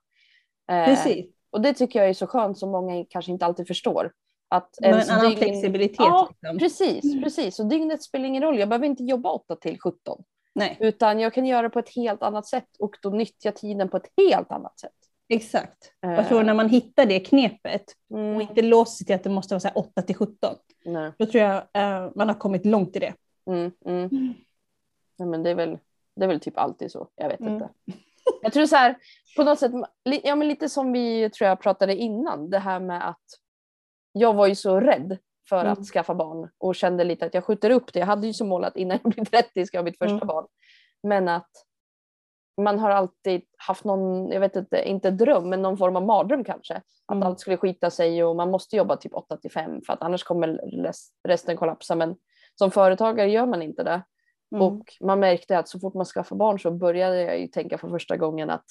[0.71, 1.25] Eh, Precis.
[1.49, 4.11] Och det tycker jag är så skönt som många kanske inte alltid förstår.
[4.49, 5.37] Att en annan dygn...
[5.37, 5.99] flexibilitet.
[5.99, 6.57] Ja, liksom.
[6.57, 7.23] precis, mm.
[7.23, 7.59] precis.
[7.59, 8.59] Och dygnet spelar ingen roll.
[8.59, 10.23] Jag behöver inte jobba 8 till 17.
[10.55, 10.77] Nej.
[10.79, 13.97] Utan jag kan göra det på ett helt annat sätt och då nyttja tiden på
[13.97, 14.91] ett helt annat sätt.
[15.29, 15.91] Exakt.
[15.99, 18.35] Jag tror när man hittar det knepet mm.
[18.35, 20.55] och inte låser sig till att det måste vara så 8 till 17.
[20.85, 21.11] Nej.
[21.17, 23.13] Då tror jag uh, man har kommit långt i det.
[23.47, 24.09] Mm, mm.
[24.11, 24.33] mm.
[25.17, 25.77] Ja, men det, är väl,
[26.15, 27.07] det är väl typ alltid så.
[27.15, 27.53] Jag vet mm.
[27.53, 27.69] inte.
[28.41, 28.95] Jag tror så här,
[29.35, 29.71] på något sätt,
[30.23, 33.25] ja, men lite som vi tror jag pratade innan, det här med att
[34.11, 35.17] jag var ju så rädd
[35.49, 35.85] för att mm.
[35.85, 37.99] skaffa barn och kände lite att jag skjuter upp det.
[37.99, 40.25] Jag hade ju som mål att innan jag blir 30 ska jag ha mitt första
[40.25, 40.47] barn.
[41.03, 41.49] Men att
[42.63, 46.43] man har alltid haft någon, jag vet inte, inte dröm, men någon form av mardröm
[46.43, 46.75] kanske.
[47.05, 47.27] Att mm.
[47.27, 50.23] allt skulle skita sig och man måste jobba typ 8 till 5 för att annars
[50.23, 50.61] kommer
[51.27, 51.95] resten kollapsa.
[51.95, 52.15] Men
[52.55, 54.01] som företagare gör man inte det.
[54.51, 54.67] Mm.
[54.67, 57.89] Och man märkte att så fort man skaffade barn så började jag ju tänka för
[57.89, 58.65] första gången att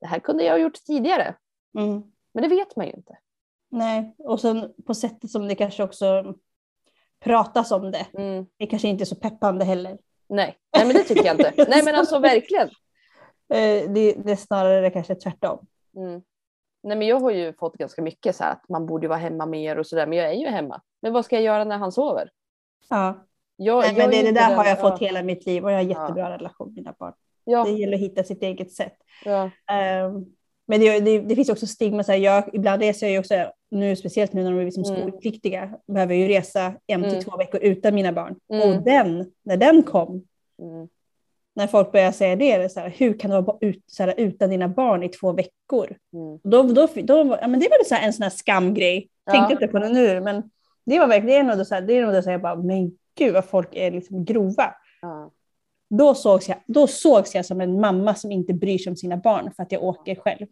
[0.00, 1.34] det här kunde jag ha gjort tidigare.
[1.78, 2.02] Mm.
[2.34, 3.18] Men det vet man ju inte.
[3.70, 6.34] Nej, och sen på sättet som det kanske också
[7.20, 8.06] pratas om det.
[8.14, 8.46] Mm.
[8.56, 9.98] Det kanske inte är så peppande heller.
[10.28, 11.54] Nej, Nej men det tycker jag inte.
[11.68, 12.68] Nej men alltså verkligen.
[13.48, 15.66] Eh, det, det är snarare kanske tvärtom.
[15.96, 16.22] Mm.
[16.82, 19.46] Nej, men jag har ju fått ganska mycket så här att man borde vara hemma
[19.46, 20.80] mer och sådär, men jag är ju hemma.
[21.02, 22.30] Men vad ska jag göra när han sover?
[22.90, 23.24] Ja.
[23.56, 25.82] Jag, Nej, men det, det där har jag fått hela mitt liv och jag har
[25.82, 26.30] jättebra ja.
[26.30, 27.12] relation med mina barn.
[27.44, 27.64] Ja.
[27.64, 28.96] Det gäller att hitta sitt eget sätt.
[29.24, 29.42] Ja.
[29.44, 30.34] Um,
[30.66, 33.52] men det, det, det, finns också stigma, så här, jag, ibland reser jag ju också,
[33.70, 35.00] nu, speciellt nu när de är liksom mm.
[35.00, 37.24] skolpliktiga, behöver jag ju resa en till mm.
[37.24, 38.36] två veckor utan mina barn.
[38.52, 38.70] Mm.
[38.70, 40.26] Och den, när den kom,
[40.62, 40.88] mm
[41.58, 44.50] när folk börjar säga det, så här, hur kan du vara ut, så här, utan
[44.50, 45.96] dina barn i två veckor?
[46.12, 46.38] Mm.
[46.42, 49.32] Då, då, då, ja, men det var så här, en sån här skamgrej, ja.
[49.32, 50.50] tänkte inte på det nu, men
[50.84, 53.44] det var verkligen nog så här, det är nog så här, bara, men gud vad
[53.44, 54.74] folk är liksom grova.
[55.02, 55.30] Ja.
[55.90, 59.16] Då, sågs jag, då sågs jag som en mamma som inte bryr sig om sina
[59.16, 60.46] barn för att jag åker själv.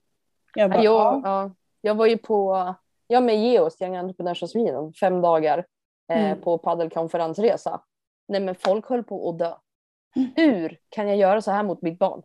[0.55, 1.51] Jag, bara, ja, ja.
[1.81, 2.75] jag var ju på,
[3.07, 5.64] jag med Geos, Young Entrepreneurs of Sweden, fem dagar
[6.12, 6.40] eh, mm.
[6.40, 7.81] på paddelkonferensresa.
[8.29, 9.55] Nej men folk höll på att dö.
[10.37, 12.22] Hur kan jag göra så här mot mitt barn?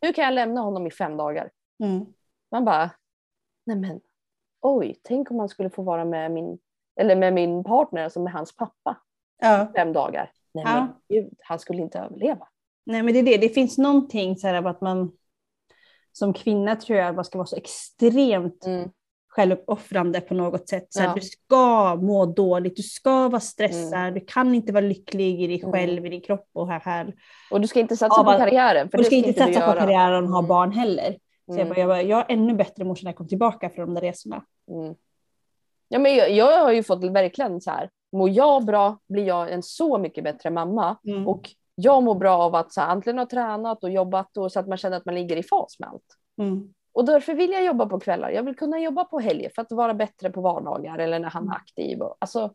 [0.00, 1.50] Hur kan jag lämna honom i fem dagar?
[1.82, 2.06] Mm.
[2.50, 2.90] Man bara,
[3.66, 4.00] nej men
[4.60, 6.58] oj, tänk om man skulle få vara med min,
[7.00, 8.96] eller med min partner, alltså med hans pappa,
[9.40, 9.72] ja.
[9.76, 10.32] fem dagar.
[10.52, 10.74] Nej ja.
[10.74, 12.48] men gud, han skulle inte överleva.
[12.86, 15.12] Nej men det är det, det finns någonting så här att man
[16.12, 18.90] som kvinna tror jag man ska vara så extremt mm
[19.36, 20.86] självuppoffrande på något sätt.
[20.88, 21.12] Så ja.
[21.14, 24.14] Du ska må dåligt, du ska vara stressad, mm.
[24.14, 25.72] du kan inte vara lycklig i dig mm.
[25.72, 26.06] själv, mm.
[26.06, 27.14] i din kropp och här, här.
[27.50, 28.88] Och du ska inte satsa ja, på karriären.
[28.88, 30.48] För du ska inte satsa på karriären och ha mm.
[30.48, 31.16] barn heller.
[31.52, 33.86] Så jag, bara, jag, bara, jag är ännu bättre morsa när jag kom tillbaka från
[33.86, 34.44] de där resorna.
[34.70, 34.94] Mm.
[35.88, 39.52] Ja, men jag, jag, har ju fått verkligen så här, mår jag bra blir jag
[39.52, 40.96] en så mycket bättre mamma.
[41.08, 41.28] Mm.
[41.28, 44.60] Och jag mår bra av att så här, antingen ha tränat och jobbat och så
[44.60, 46.16] att man känner att man ligger i fas med allt.
[46.94, 48.30] Och därför vill jag jobba på kvällar.
[48.30, 51.42] Jag vill kunna jobba på helger för att vara bättre på vardagar eller när han
[51.42, 51.56] är mm.
[51.56, 52.02] aktiv.
[52.02, 52.54] Och, alltså,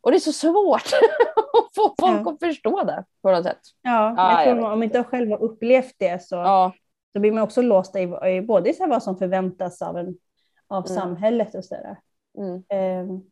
[0.00, 0.82] och det är så svårt
[1.36, 2.32] att få folk ja.
[2.32, 3.60] att förstå det på något sätt.
[3.82, 6.72] Ja, ah, jag tror jag om inte jag själv har upplevt det så, ja.
[7.12, 10.18] så blir man också låst i, i både så vad som förväntas av, en,
[10.68, 11.00] av mm.
[11.00, 11.96] samhället och sådär.
[12.38, 12.54] Mm.
[13.10, 13.30] Um,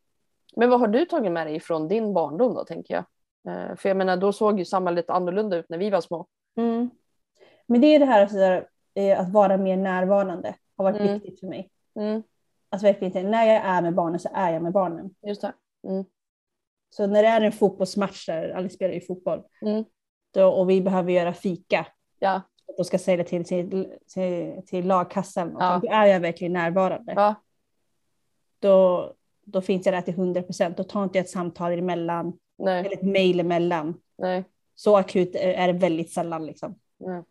[0.57, 3.04] Men vad har du tagit med dig från din barndom då tänker jag?
[3.54, 6.26] Uh, för jag menar då såg ju samhället annorlunda ut när vi var små.
[6.57, 6.90] Mm.
[7.66, 11.12] Men det är det här, så där eh, att vara mer närvarande har varit mm.
[11.12, 11.70] viktigt för mig.
[11.94, 12.22] Mm.
[12.70, 15.14] Att verkligen, när jag är med barnen så är jag med barnen.
[15.22, 15.53] Just det.
[15.88, 16.05] Mm.
[16.90, 19.84] Så när det är en fotbollsmatch, där Alice spelar ju fotboll, mm.
[20.30, 21.86] då, och vi behöver göra fika,
[22.18, 22.42] ja.
[22.78, 25.80] och ska sälja till, till, till, till lagkassan, ja.
[25.82, 27.12] då är jag verkligen närvarande.
[27.16, 27.34] Ja.
[28.59, 29.12] Då,
[29.44, 30.76] då finns jag där till 100 procent.
[30.76, 32.80] Då tar inte jag ett samtal emellan, Nej.
[32.80, 34.01] eller ett mejl emellan.
[34.18, 34.44] Nej.
[34.74, 36.47] Så akut är det väldigt sällan.
[36.47, 36.78] Liksom.
[37.05, 37.24] Mm.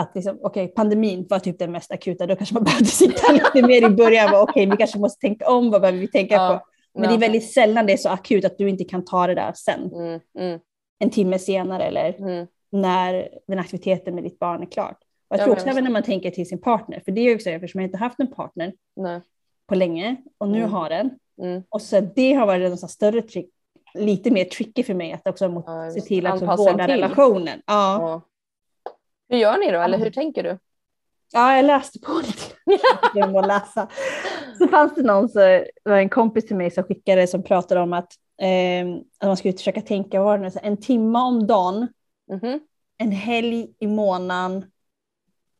[0.00, 3.66] Att liksom, okay, pandemin var typ den mest akuta, då kanske man behövde sitta lite
[3.66, 4.28] mer i början.
[4.28, 6.58] Okej, okay, vi kanske måste tänka om, vad behöver vi tänka Ja.
[6.94, 6.98] på?
[7.00, 9.34] Men det är väldigt sällan det är så akut att du inte kan ta det
[9.34, 9.90] där sen.
[9.94, 10.60] Mm, mm,
[10.98, 12.46] En timme senare eller mm.
[12.72, 14.98] när den aktiviteten med ditt barn är klart.
[15.28, 17.22] Och jag Ja, tror också även när man tänker till sin partner, för det är
[17.22, 19.20] ju också eftersom jag inte haft en partner Nej.
[19.68, 20.70] på länge och nu Mm.
[20.72, 21.10] har en.
[21.42, 21.62] Mm.
[21.68, 23.50] Och så det har varit en sån större trick,
[23.94, 26.94] lite mer tricky för mig att också må- Ja, se till att vårda till.
[26.94, 27.62] relationen.
[27.66, 28.20] Ja.
[29.30, 30.58] Hur gör ni då, eller hur tänker du?
[31.32, 32.44] ja, jag läste på lite.
[33.14, 33.88] Jag må läsa.
[34.58, 37.80] Så fanns det någon, så, det var en kompis till mig som skickade som pratade
[37.80, 38.12] om att,
[38.42, 41.88] eh, att man skulle försöka tänka, vad det en timme om dagen,
[42.32, 42.60] Mhm.
[42.98, 44.64] en helg i månaden,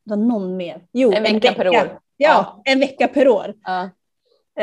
[0.04, 0.86] var någon mer.
[0.92, 1.74] Jo, En vecka per år.
[1.74, 2.62] Ja, Ja.
[2.64, 3.54] en vecka per år.
[3.64, 3.82] Ja.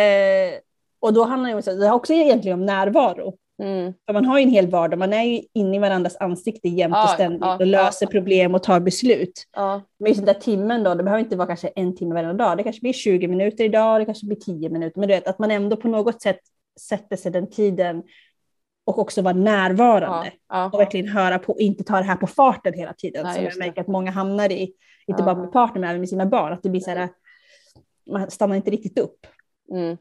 [0.01, 0.53] Eh,
[0.99, 3.37] och då handlar det om, det också egentligen om närvaro.
[3.63, 3.93] Mm.
[4.05, 6.95] För man har ju en hel vardag, man är ju inne i varandras ansikte jämt
[6.95, 8.11] och ständigt ja, och löser ja.
[8.11, 9.47] problem och tar beslut.
[9.99, 12.57] Men just den där timmen då, det behöver inte vara kanske en timme varje dag.
[12.57, 14.99] Det kanske blir 20 minuter idag, det kanske blir 10 minuter.
[14.99, 16.39] Men du vet, att man ändå på något sätt
[16.79, 18.03] sätter sig den tiden
[18.85, 20.31] och också vara närvarande.
[20.73, 23.23] Och verkligen höra på inte ta det här på farten hela tiden.
[23.23, 24.73] Nej, som jag märker att många hamnar i,
[25.07, 26.53] inte bara med partner men även med sina barn.
[26.53, 27.09] Att det blir så här,
[28.11, 29.27] man stannar inte riktigt upp.
[29.71, 29.97] Mm.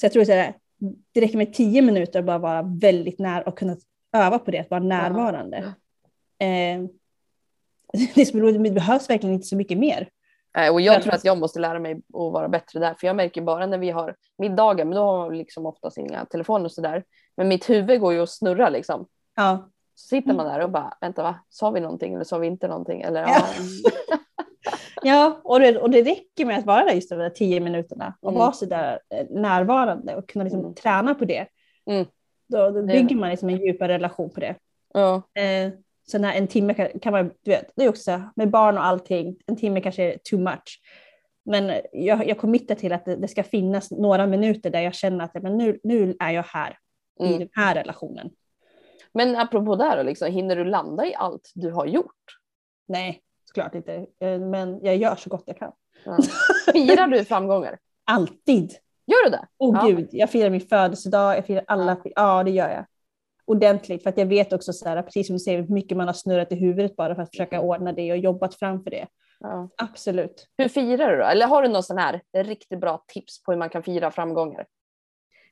[0.00, 0.54] Så jag tror så här,
[1.12, 3.76] det räcker med 10 minuter att bara vara väldigt nära och kunna
[4.12, 5.56] öva på det, att vara närvarande.
[6.38, 6.82] Eh,
[8.14, 10.08] det, behövs verkligen inte så mycket mer.
[10.72, 12.94] Och jag tror att jag måste lära mig att vara bättre där.
[12.94, 16.24] För jag märker bara när vi har middagar, men då har man liksom oftast inga
[16.24, 17.04] telefoner och sådär.
[17.36, 19.06] Men mitt huvud går ju och snurrar liksom.
[19.36, 22.46] Ja, Så sitter man där och bara, vänta va, sa vi någonting eller sa vi
[22.46, 23.02] inte någonting?
[23.02, 23.46] Eller, ja.
[25.02, 25.40] Ja.
[25.44, 28.30] och, det, och det räcker med att vara där just de där 10 minuterna och
[28.30, 28.38] Mm.
[28.38, 30.74] vara så där eh, närvarande och kunna liksom Mm.
[30.74, 31.46] träna på det.
[31.90, 32.06] Mm.
[32.48, 34.54] Då, då Det- bygger man liksom en djupare relation på det.
[34.94, 35.22] ja.
[35.34, 35.70] Eh,
[36.08, 38.84] så när en timme kan, kan man, du vet, det är också med barn och
[38.84, 40.80] allting, en timme kanske är too much.
[41.44, 45.24] Men jag, jag committar till att det, det ska finnas några minuter där jag känner
[45.24, 46.78] att men nu, nu är jag här
[47.20, 47.38] i Mm.
[47.38, 48.30] den här relationen.
[49.12, 52.24] Men apropå där då, liksom, hinner du landa i allt du har gjort?
[52.88, 53.20] Nej,
[53.56, 54.06] såklart inte.
[54.20, 55.72] Eh, Men jag gör så gott jag kan.
[56.04, 56.18] Ja.
[56.72, 57.78] Firar du framgångar?
[58.04, 58.70] Alltid.
[59.06, 59.46] Gör du det?
[59.58, 59.86] Åh Ja.
[59.88, 62.84] gud, jag firar min födelsedag, jag firar alla, ja det gör jag.
[63.44, 66.06] Ordentligt, för att jag vet också så här, precis som du säger, hur mycket man
[66.06, 69.06] har snurrat i huvudet bara för att försöka ordna det och jobbat framför det.
[69.40, 69.68] Ja.
[69.76, 70.48] Absolut.
[70.58, 71.24] Hur firar du då?
[71.24, 74.66] Eller har du någon sån här riktigt bra tips på hur man kan fira framgångar?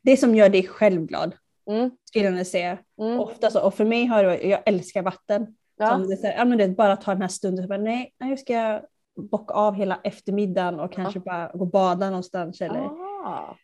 [0.02, 1.34] Det som gör dig själv glad,
[1.70, 1.90] Mm.
[2.04, 2.78] skulle jag säga.
[3.00, 3.20] Mm.
[3.20, 5.56] Ofta så, och för mig har det, jag älskar vatten.
[5.76, 5.90] Ja.
[5.90, 8.36] Som det, här, ja, men det, bara ta den här stunden, så bara, nej, nu
[8.36, 8.82] ska jag
[9.30, 12.60] bocka av hela eftermiddagen och kanske bara gå och bada någonstans.
[12.60, 12.80] Eller,
[13.26, 13.56] Ah.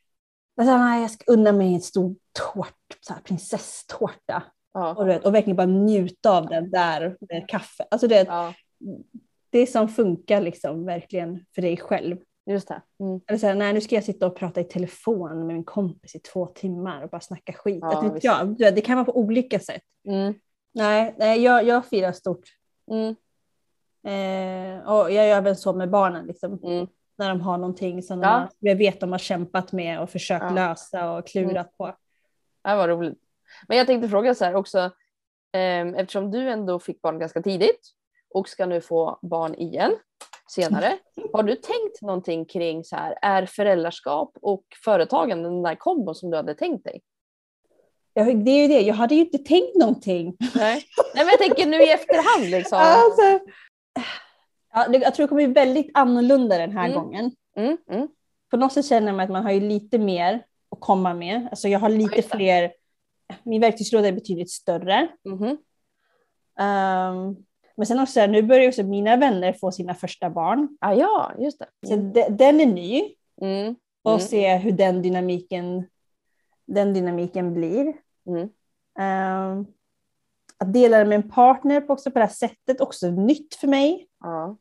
[0.56, 2.14] alltså, nej, jag ska unna mig en stor
[2.54, 4.42] tårt, så här, prinsesstårta.
[4.74, 4.94] Ja.
[4.94, 7.86] Och, vet, och verkligen bara njuta av den där med kaffe.
[7.90, 8.54] Alltså det, ja,
[9.50, 12.16] det som funkar liksom verkligen för dig själv.
[12.46, 12.82] just det.
[13.00, 13.20] Mm.
[13.26, 16.14] Eller så här, nej, nu ska jag sitta och prata i telefon med min kompis
[16.14, 17.78] i två timmar och bara snacka skit.
[18.22, 19.82] Ja, att, du vet, det kan vara på olika sätt.
[20.08, 20.34] Mm.
[20.72, 22.44] Nej, nej jag, jag firar stort.
[22.90, 23.14] Mm.
[24.04, 26.26] Eh, och jag gör även så med barnen.
[26.26, 26.86] Liksom, Mm.
[27.18, 28.48] när de har någonting som Ja.
[28.60, 30.48] de jag vet de har kämpat med och försökt Ja.
[30.50, 30.54] Mm.
[30.68, 31.86] lösa och klurat på.
[32.64, 33.18] Det var roligt.
[33.68, 34.90] Men jag tänkte fråga så här också,
[35.52, 37.90] ehm, eftersom du ändå fick barn ganska tidigt
[38.34, 39.92] och ska nu få barn igen
[40.48, 40.98] senare.
[41.32, 46.30] Har du tänkt någonting kring så här, är föräldraskap och företagande den där kombon som
[46.30, 47.00] du hade tänkt dig?
[48.14, 50.36] Jag, det är ju det, jag hade ju inte tänkt någonting.
[50.54, 50.84] Nej,
[51.14, 52.78] Nej men jag tänker nu i efterhand liksom.
[52.78, 53.22] Alltså,
[54.72, 57.00] ja, jag tror det kommer bli väldigt annorlunda den här Mm.
[57.02, 57.32] gången.
[57.56, 58.08] Mm, mm,
[58.50, 60.34] På något sätt känner man att man har ju lite mer
[60.70, 61.48] att komma med.
[61.50, 62.22] Alltså jag har lite det.
[62.22, 62.72] fler,
[63.42, 65.08] min verktygslåda är betydligt större.
[65.24, 65.56] mhm.
[66.60, 67.36] Ehm,
[67.76, 70.68] men sen också, nu börjar också mina vänner få sina första barn.
[70.80, 71.66] Ah, ja, just det.
[71.88, 73.02] Så Mm, de, den är ny
[73.42, 74.20] mm, och Mm.
[74.26, 75.86] se hur den dynamiken,
[76.74, 77.92] den dynamiken blir.
[78.26, 78.48] mm.
[79.00, 79.66] Ehm,
[80.58, 83.66] att dela det med en partner på, också på det här sättet, också nytt för
[83.68, 84.08] mig.
[84.20, 84.56] Ja.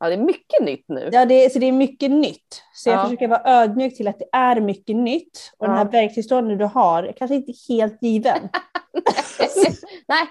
[0.00, 1.08] ja, det är mycket nytt nu.
[1.12, 2.62] Ja, det, är- så det är mycket nytt.
[2.74, 3.04] Så jag Ja.
[3.04, 5.52] försöker vara ödmjuk till att det är mycket nytt.
[5.58, 5.90] Och den här Ja.
[5.90, 8.48] verktygslådan du har är kanske inte helt given.
[10.08, 10.26] Nej.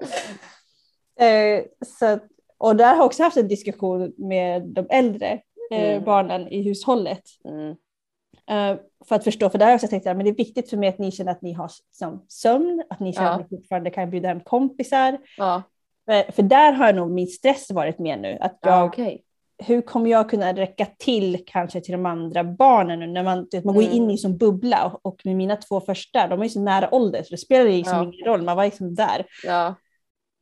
[1.20, 2.18] Eh, så,
[2.58, 5.40] och där har jag också haft en diskussion med de äldre
[5.70, 6.04] Mm.
[6.04, 7.22] barnen i hushållet.
[7.44, 7.70] Mm.
[8.50, 10.70] Eh, för att förstå, för där har jag också tänkt att men det är viktigt
[10.70, 13.34] för mig att ni känner att ni har som sömn, att ni känner Ja.
[13.34, 15.18] att ni fortfarande kan bjuda hem kompisar.
[15.36, 15.62] Ja,
[16.06, 18.38] För, för där har nog min stress varit med nu.
[18.40, 19.24] Att jag, ja okej.
[19.64, 23.64] Hur kommer jag kunna räcka till kanske till de andra barnen nu när man, vet,
[23.64, 24.10] man går in Mm.
[24.10, 27.22] i som bubbla och, och med mina två första, de är ju så nära ålder
[27.22, 29.24] så det spelar liksom ingen roll, man var liksom där.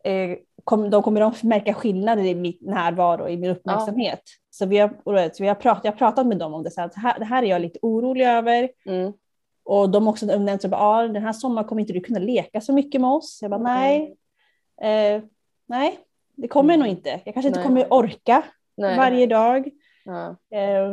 [0.04, 0.36] Eh,
[0.66, 4.20] kom, de kommer att märka skillnader i min närvaro, i min uppmärksamhet.
[4.24, 4.46] Ja.
[4.50, 4.88] Så vi har,
[5.34, 7.42] så vi har pratat, jag har pratat med dem om det, så här, det här
[7.42, 8.70] är jag lite orolig över.
[8.86, 9.12] Mm.
[9.64, 12.60] Och de har också nämnt att ah, den här sommaren kommer inte du kunna leka
[12.60, 13.38] så mycket med oss.
[13.42, 14.16] Jag bara nej,
[14.82, 15.22] eh,
[15.66, 15.98] nej,
[16.34, 16.86] det kommer mm.
[16.86, 17.20] nog inte.
[17.24, 17.66] Jag kanske inte nej.
[17.66, 18.42] kommer orka
[18.76, 18.96] nej.
[18.96, 19.70] varje dag.
[20.04, 20.36] Ja.
[20.58, 20.90] Eh,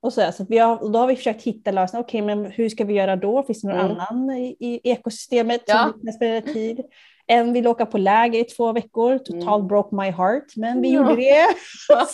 [0.00, 2.04] och så, så vi har, och då har vi försökt hitta lösningar.
[2.04, 3.42] Okej, okay, men hur ska vi göra då?
[3.42, 3.96] Finns det någon mm.
[4.00, 5.90] annan i, i ekosystemet ja.
[5.92, 6.84] som kan spela tid?
[7.32, 9.68] En vill åka på läger i två veckor, totalt mm.
[9.68, 11.00] broke my heart, men vi ja.
[11.00, 11.46] gjorde det.
[11.88, 12.12] så,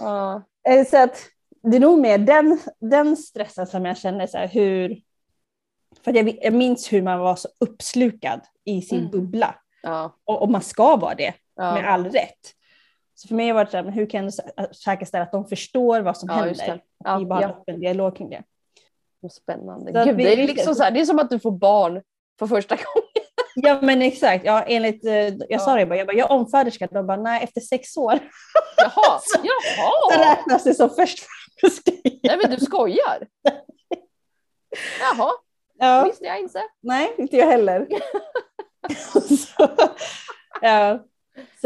[0.00, 0.42] ja.
[0.68, 1.18] Eh, så att
[1.62, 5.00] det är nog mer den, den stressen som jag känner, så här, hur...
[6.04, 9.10] För jag, jag minns hur man var så uppslukad i sin mm.
[9.10, 9.54] bubbla.
[9.82, 10.16] Ja.
[10.24, 12.52] Och, och, man ska vara det, med all rätt.
[13.14, 14.32] Så för mig var det så här, hur kan jag
[14.76, 16.82] säkerställa att de förstår vad som ja, händer?
[17.04, 17.48] Ja, vi bara ja.
[17.48, 18.42] öppen dialog kring det.
[19.30, 20.04] Spännande.
[20.04, 22.02] Gud, det, är liksom så här, det är som att du får barn
[22.38, 23.26] för första gången.
[23.54, 25.58] Ja men exakt, ja, enligt, eh, jag ja.
[25.58, 28.18] sa det bara, jag, bara, jag är omföderska, de bara nej efter sex år.
[28.76, 29.92] Jaha, så, jaha.
[30.12, 31.26] Så räknas det som först
[32.22, 33.26] Nej men du skojar.
[35.00, 35.32] Jaha,
[35.78, 36.04] ja.
[36.04, 36.62] visste jag inte.
[36.82, 37.86] Nej, inte jag heller.
[39.36, 39.68] så,
[40.60, 41.04] ja.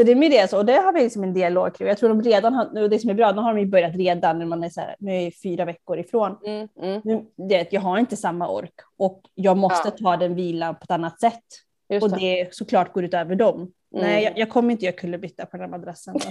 [0.01, 1.89] Så det är med det, och det har vi liksom en dialog kring.
[1.89, 4.39] Jag tror de redan har, det som är bra, nu har de ju börjat redan
[4.39, 6.37] när man är så här, nu är fyra veckor ifrån.
[6.47, 7.01] Mm, mm.
[7.05, 10.05] Nu, det, jag har inte samma ork och jag måste ja.
[10.05, 11.45] ta den vilan på ett annat sätt.
[11.89, 12.45] Just och det.
[12.45, 13.57] det såklart går ut över dem.
[13.57, 13.73] Mm.
[14.07, 16.15] Nej, jag, jag, kommer inte göra kullerbytta på den här madrassen.
[16.15, 16.31] Alltså,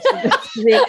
[0.66, 0.80] det,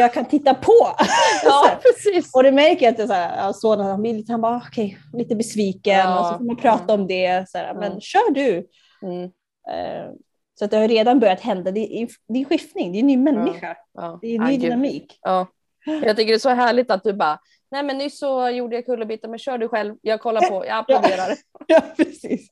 [0.00, 0.88] jag kan titta på.
[1.44, 2.34] Ja, precis.
[2.34, 4.98] Och det märker jag att det så här, sonen han blir lite, han bara okej,
[5.08, 6.20] okay, lite besviken ja.
[6.20, 7.48] och så får man prata om det.
[7.48, 8.56] Så här, men kör du.
[8.56, 10.12] Uh,
[10.58, 11.70] så att det har redan börjat hända.
[11.70, 13.76] Det är, det är skiftning, det är en ny människa.
[13.94, 14.18] Ja.
[14.22, 15.18] Det är en ny ja, dynamik.
[15.22, 15.46] Ja.
[15.86, 17.38] Jag tycker det är så härligt att du bara,
[17.70, 20.78] nej men nyss så gjorde jag kullerbyttar, men kör du själv, jag kollar på, jag
[20.78, 21.36] applåderar.
[21.66, 22.50] Ja, precis.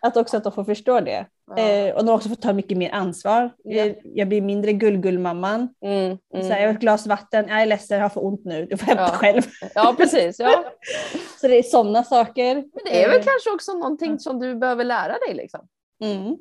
[0.00, 1.26] Att också att de får förstå det.
[1.56, 1.62] Ja.
[1.62, 3.50] Eh, och de också får ta mycket mer ansvar.
[3.64, 3.76] Ja.
[3.76, 5.74] Jag, jag blir mindre gullgullmamman.
[5.84, 6.48] Mm, mm.
[6.48, 8.86] jag har ett glas vatten, jag är ledsen, jag har för ont nu, du får
[8.86, 9.08] hämta ja.
[9.08, 9.42] själv.
[9.74, 10.38] Ja, precis.
[10.38, 10.64] Ja.
[11.40, 12.54] så det är sådana saker.
[12.54, 13.24] Men det är väl eh.
[13.24, 15.60] kanske också någonting som du behöver lära dig liksom.
[16.04, 16.36] Mm.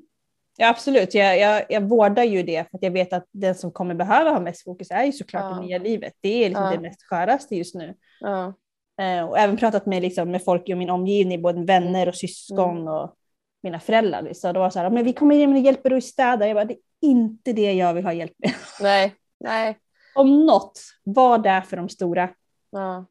[0.61, 1.13] Ja, absolut.
[1.13, 4.29] Jag, jag, jag vårdar ju det för att jag vet att den som kommer behöva
[4.29, 5.55] ha mest fokus är ju såklart ja.
[5.55, 6.13] det nya livet.
[6.21, 6.71] Det är liksom ja.
[6.71, 7.95] det mest sköraste just nu.
[8.19, 8.53] Ja.
[9.01, 12.77] Eh, och även pratat med, liksom, med folk i min omgivning, både vänner och syskon
[12.77, 12.87] mm.
[12.87, 13.15] och
[13.63, 14.33] mina föräldrar.
[14.33, 16.47] Så det var så här, men vi kommer in och hjälper dig städa.
[16.47, 18.53] Jag bara, det är inte det jag vill ha hjälp med.
[18.81, 19.77] Nej, nej.
[20.15, 22.29] Om något, var där för de stora.
[22.71, 23.05] Ja.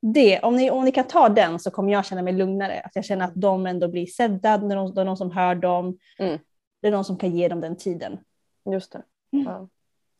[0.00, 2.80] Det, om, ni, om ni kan ta den så kommer jag känna mig lugnare.
[2.80, 5.98] Att jag känner att de ändå blir sedda, det är någon som hör dem.
[6.18, 6.38] Mm.
[6.80, 8.18] Det är någon som kan ge dem den tiden.
[8.72, 9.02] Just det.
[9.32, 9.44] Mm.
[9.44, 9.68] Ja.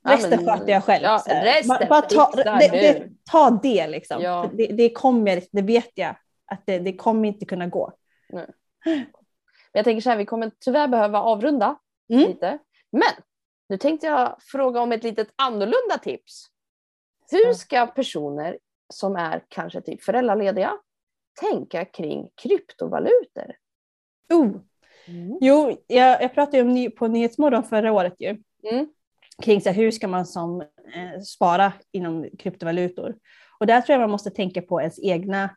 [0.05, 1.05] Resten ja, sköter jag själv.
[1.05, 4.23] Ja, resten bara ta, det, det, ta det liksom.
[4.23, 4.51] Ja.
[4.55, 7.93] Det, det, kommer, det vet jag, att det, det kommer inte kunna gå.
[8.29, 8.47] Nej.
[8.85, 9.05] Men
[9.73, 11.79] jag tänker så här, vi kommer tyvärr behöva avrunda
[12.13, 12.29] mm.
[12.29, 12.59] lite.
[12.91, 13.23] Men
[13.69, 16.47] nu tänkte jag fråga om ett litet annorlunda tips.
[17.31, 18.59] Hur ska personer
[18.95, 20.79] som är kanske typ föräldralediga
[21.41, 23.57] tänka kring kryptovalutor?
[24.33, 24.57] Oh,
[25.09, 25.39] Mm.
[25.41, 28.29] Jo, jag, jag pratade ju om ny, på Nyhetsmorgon förra året ju.
[28.71, 28.89] Mm.
[29.43, 33.15] Kring så här, hur ska man som eh, spara inom kryptovalutor.
[33.61, 35.51] Och där tror jag man måste tänka på ens egna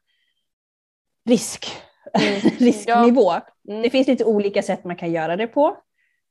[1.30, 1.72] risk,
[2.14, 2.40] mm.
[2.60, 3.32] risknivå.
[3.32, 3.48] Ja.
[3.70, 3.82] Mm.
[3.82, 5.68] Det finns lite olika sätt man kan göra det på.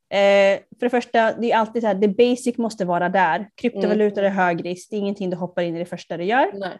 [0.09, 3.49] Eh, för det första, det är alltid så här, det basic måste vara där.
[3.55, 4.31] Kryptovalutor mm.
[4.31, 6.51] är hög risk, det är ingenting du hoppar in i det första du gör.
[6.53, 6.79] Nej.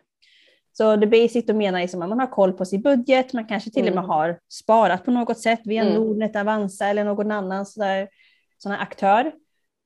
[0.74, 3.72] Så det basic då menar som att man har koll på sin budget, man kanske
[3.72, 4.09] till och med mm.
[4.09, 5.93] har sparat på något sätt via mm.
[5.93, 9.32] Nordnet, Avanza eller någon annan sån aktör.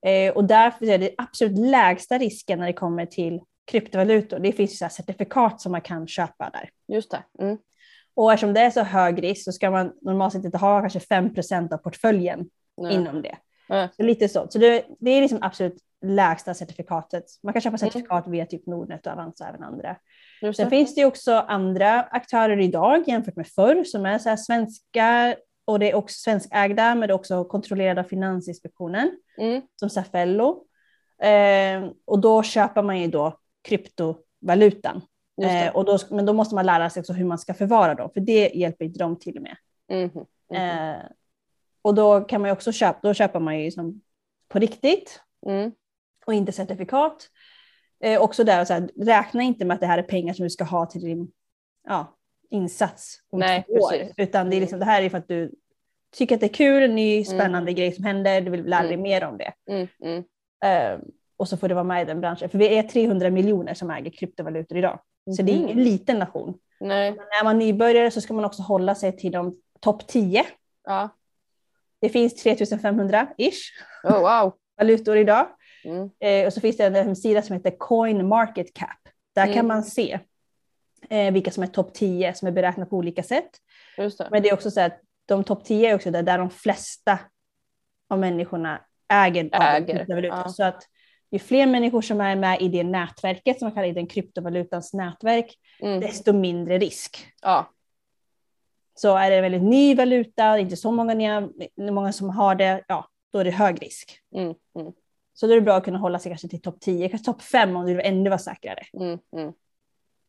[0.05, 4.39] Eh, och därför är det absolut lägsta risken när det kommer till kryptovalutor.
[4.39, 6.69] Det finns så certifikat som man kan köpa där.
[6.95, 7.23] Just det.
[7.39, 7.57] Mm.
[8.15, 10.99] Och eftersom det är så hög risk så ska man normalt sett inte ha kanske
[10.99, 12.95] 5% av portföljen Nej.
[12.95, 13.37] inom det.
[13.69, 13.89] Nej.
[13.95, 14.47] Så lite så.
[14.49, 17.23] Så det, det är liksom absolut lägsta certifikatet.
[17.43, 17.77] Man kan köpa mm.
[17.77, 19.95] certifikat via typ Nordnet och Avanza även andra.
[20.55, 25.79] Sen finns det också andra aktörer idag jämfört med förr som är så svenska och
[25.79, 29.61] det är också svenskägda men det också kontrollerade av Finansinspektionen mm.
[29.75, 30.65] som Safello.
[31.21, 35.01] Eh, och då köper man ju då kryptovalutan.
[35.41, 38.09] Eh, och då, men då måste man lära sig också hur man ska förvara dem
[38.13, 39.57] för det hjälper inte dem till med.
[39.89, 40.09] Mm.
[40.53, 40.95] Mm.
[40.95, 41.01] Eh,
[41.81, 44.01] och då kan man också köpa, då köper man ju som
[44.47, 45.71] på riktigt mm.
[46.25, 47.29] och inte certifikat.
[48.05, 50.49] Eh, också där, så här, räkna inte med att det här är pengar som du
[50.49, 51.31] ska ha till din
[51.87, 52.17] ja,
[52.49, 53.93] insats om Nej, två år.
[54.17, 55.51] Utan det, är liksom, det här är för att du
[56.15, 57.25] tycker att det är kul, en ny mm.
[57.25, 57.75] spännande mm.
[57.75, 59.01] grej som händer, du vill lära dig mm.
[59.01, 59.53] mer om det.
[59.69, 59.87] Mm.
[60.01, 60.23] Mm.
[60.65, 60.99] Uh,
[61.37, 62.49] och så får du vara med i den branschen.
[62.49, 64.99] För vi är 300 miljoner som äger kryptovalutor idag.
[65.37, 66.57] Så det är ingen liten nation.
[66.79, 67.11] Nej.
[67.11, 70.45] Men när man nybörjare så ska man också hålla sig till de topp 10.
[70.83, 71.09] Ja.
[72.01, 73.53] Det finns 3500-ish
[74.03, 74.53] Oh, wow.
[74.77, 75.47] valutor idag.
[75.85, 76.09] Mm.
[76.19, 78.89] Eh, och så finns det en hemsida som heter Coin Market Cap.
[79.35, 79.53] Där Mm.
[79.55, 80.19] kan man se
[81.09, 83.49] eh, vilka som är topp 10 som är beräknat på olika sätt.
[83.97, 84.27] Det.
[84.31, 87.19] Men det är också så att de topp 10 är också där, där de flesta
[88.09, 88.81] av människorna
[89.13, 90.37] äger, Äger, kryptovalutor.
[90.45, 90.49] ja.
[90.49, 90.83] Så att
[91.31, 95.55] ju fler människor som är med i det nätverket, som man kallar den kryptovalutans nätverk,
[95.79, 95.99] Mm.
[95.99, 97.27] desto mindre risk.
[97.41, 97.69] Ja.
[98.95, 101.49] Så är det en väldigt ny valuta, inte så många, nya,
[101.91, 104.19] många som har det, ja, då är det hög risk.
[104.35, 104.53] Mm.
[104.79, 104.93] Mm.
[105.37, 107.41] Så då är det bra att kunna hålla sig kanske till topp 10, kanske topp
[107.41, 108.79] 5 om du vill ännu vara säkrare.
[108.93, 109.19] Mm.
[109.37, 109.51] Mm.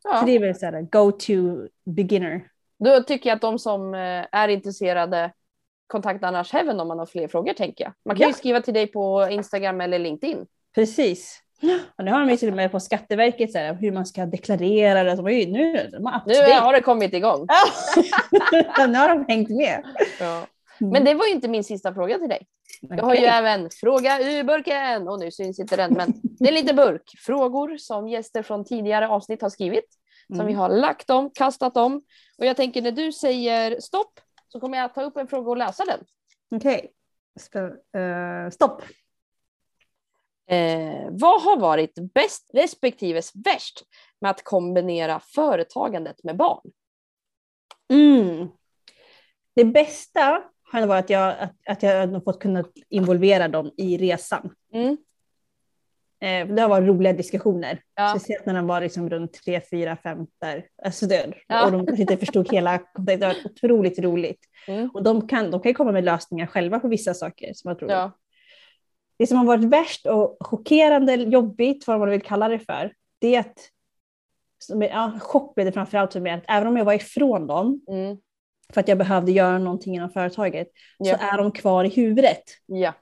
[0.02, 0.22] Så Ja.
[0.26, 2.48] det är väl så här go-to beginner.
[2.78, 5.32] Då tycker jag att de som eh, är intresserade
[5.86, 7.92] kontaktar Annars Heaven om man har fler frågor tänker jag.
[8.04, 8.28] Man kan Ja.
[8.28, 10.46] ju skriva till dig på Instagram eller LinkedIn.
[10.74, 11.42] Precis.
[11.98, 14.26] Och nu har de ju till och med på Skatteverket så här, hur man ska
[14.26, 15.14] deklarera det.
[15.14, 17.46] De ju, nu de har Nu har det kommit igång.
[18.88, 19.84] Nu har de hängt med.
[20.20, 20.46] Ja.
[20.78, 22.46] Men det var ju inte min sista fråga till dig.
[22.80, 25.08] Jag har ju även fråga ur burken.
[25.08, 27.10] Och nu syns inte den, men det är en liten burk.
[27.18, 29.94] Frågor som gäster från tidigare avsnitt har skrivit.
[30.26, 30.46] Som Mm.
[30.46, 32.02] vi har lagt om, kastat om.
[32.38, 35.56] Och jag tänker när du säger stopp så kommer jag ta upp en fråga och
[35.56, 36.04] läsa den.
[36.56, 36.92] Okej.
[37.40, 38.82] Spä- eh, stopp.
[40.50, 43.82] Eh, vad har varit bäst respektive värst
[44.20, 46.70] med att kombinera företagandet med barn?
[47.92, 48.48] Mm.
[49.54, 50.42] Det bästa
[50.72, 54.50] har nog varit att jag, att, att jag har fått kunna involvera dem i resan.
[54.72, 54.96] Mm.
[56.20, 57.80] Eh, det har varit roliga diskussioner.
[57.94, 58.08] Ja.
[58.10, 60.66] Speciellt när de var liksom runt tre, fyra, fem där.
[60.84, 61.64] Alltså det, Ja.
[61.64, 63.20] Och de kanske inte förstod hela kontexten.
[63.20, 64.40] Det varit otroligt roligt.
[64.68, 64.90] Mm.
[64.94, 67.90] Och de kan, de kan komma med lösningar själva på vissa saker som jag tror.
[67.90, 68.12] Ja.
[69.18, 73.34] Det som har varit värst och chockerande, jobbigt, vad man vill kalla det för, det
[73.34, 73.58] är att
[74.58, 77.80] som ja, chock blev det framförallt för mig, att även om jag var ifrån dem
[77.88, 78.16] Mm.
[78.74, 81.18] För att jag behövde göra någonting inom företaget, Ja.
[81.18, 82.42] så är de kvar i huvudet.
[82.66, 82.92] ja.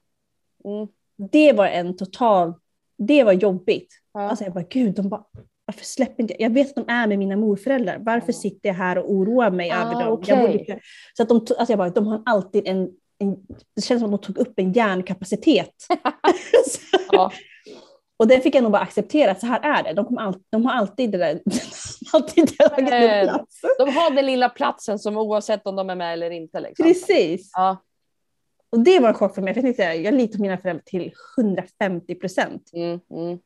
[0.64, 0.88] Mm.
[1.32, 2.54] Det var en total,
[2.98, 3.94] det var jobbigt.
[4.14, 4.20] Ja.
[4.20, 5.24] Alltså jag bara, gud, de bara,
[5.66, 6.40] varför släpper inte jag?
[6.50, 7.98] Jag vet att de är med mina morföräldrar.
[8.00, 10.12] Varför sitter jag här och oroar mig Ah, över dem?
[10.12, 10.34] okej.
[10.34, 10.80] Jag borde,
[11.16, 13.36] så att de, alltså jag bara, de har alltid en, en,
[13.76, 15.74] det känns som att de tog upp en hjärnkapacitet.
[17.12, 17.32] Ja.
[18.16, 19.92] och det fick jag nog bara acceptera, att så här är det.
[19.92, 21.40] De, kommer all, de har alltid det där,
[22.12, 23.36] alltid tagit Eh.
[23.78, 26.60] De har den lilla platsen som oavsett om de är med eller inte.
[26.60, 26.86] Liksom.
[26.86, 27.50] Precis.
[27.54, 27.76] Ja.
[28.70, 29.54] Och det var en chock för mig.
[29.54, 32.70] För jag, tänkte, jag litar på mina föräldrar till 150 procent.
[32.72, 33.00] Mm.
[33.10, 33.38] Mm.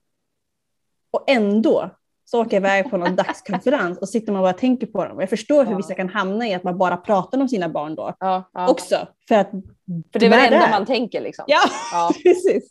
[1.10, 1.90] Och ändå
[2.24, 5.20] så åker jag iväg på någon dagskonferens och sitter man och bara tänker på dem.
[5.20, 5.76] Jag förstår hur Ja.
[5.76, 8.14] vissa kan hamna i att man bara pratar om sina barn då.
[8.20, 8.68] Ja, ja.
[8.68, 9.08] Också.
[9.28, 9.50] För att
[10.12, 11.20] För det är väl de det enda man tänker.
[11.20, 11.44] Liksom.
[11.48, 11.60] Ja.
[12.22, 12.70] precis.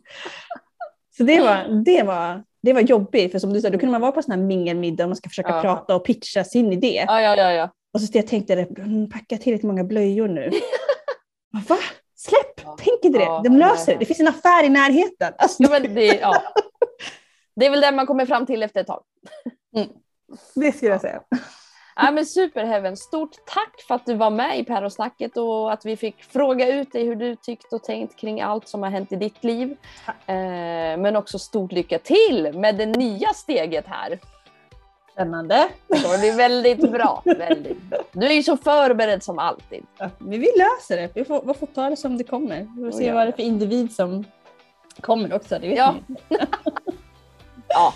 [1.17, 3.31] Så det var, det var, det var jobbigt.
[3.31, 5.29] För som du sa, då kunde man vara på sån här mingelmiddag och man ska
[5.29, 5.61] försöka Ja.
[5.61, 7.03] prata och pitcha sin idé.
[7.07, 7.69] Ja, ja, ja, ja.
[7.93, 10.49] Och så jag tänkte jag, "Mm, packa tillräckligt många blöjor nu.
[11.67, 11.77] Va?
[12.15, 12.61] Släpp!
[12.65, 12.77] Ja.
[12.79, 13.25] Tänk inte det.
[13.25, 13.99] Ja, De löser det.
[13.99, 15.33] Det finns en affär i närheten.
[15.37, 16.41] Alltså, ja, men det, ja.
[17.55, 19.03] det är väl det man kommer fram till efter ett tag.
[20.55, 21.21] det skulle jag säga.
[21.99, 25.85] Ja, men super Heaven, stort tack för att du var med i Päronsnacket och att
[25.85, 29.11] vi fick fråga ut dig hur du tyckt och tänkt kring allt som har hänt
[29.11, 29.77] i ditt liv.
[30.07, 30.35] Eh,
[30.97, 34.19] men också stort lycka till med det nya steget här.
[35.11, 35.69] Spännande.
[35.87, 37.21] Det kommer bli väldigt bra.
[37.25, 37.77] Väldigt.
[38.11, 39.85] Du är ju så förberedd som alltid.
[39.97, 41.09] Ja, men vi löser det.
[41.13, 42.67] Vi får, vi får ta det som det kommer.
[42.77, 44.25] Vi får se vad det är för individ som
[45.01, 45.59] kommer också.
[45.59, 45.95] Det vet Ja.
[47.67, 47.93] Ja,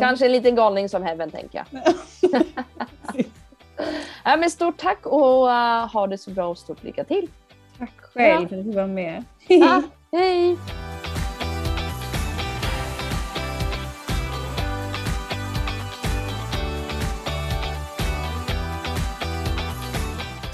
[0.00, 1.82] kanske en liten galning som Heaven tänker jag.
[4.24, 7.30] ja, men stort tack och uh, ha det så bra och stort lycka till.
[7.78, 9.24] Tack själv för att du var med.
[9.48, 10.56] Ja, hej!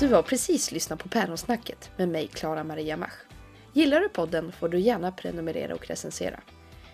[0.01, 3.14] Du har precis lyssnat på Päronsnacket med mig, Klara Maria Mach.
[3.73, 6.41] Gillar du podden får du gärna prenumerera och recensera.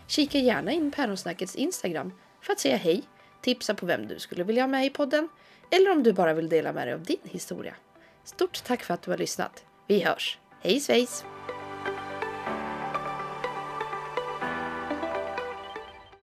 [0.06, 3.02] Kika gärna in Päronsnackets Instagram för att säga hej,
[3.40, 5.28] tipsa på vem du skulle vilja ha med i podden
[5.70, 7.74] eller om du bara vill dela med dig av din historia.
[8.24, 9.64] Stort tack för att du har lyssnat.
[9.86, 10.38] Vi hörs.
[10.62, 11.24] Hej svejs!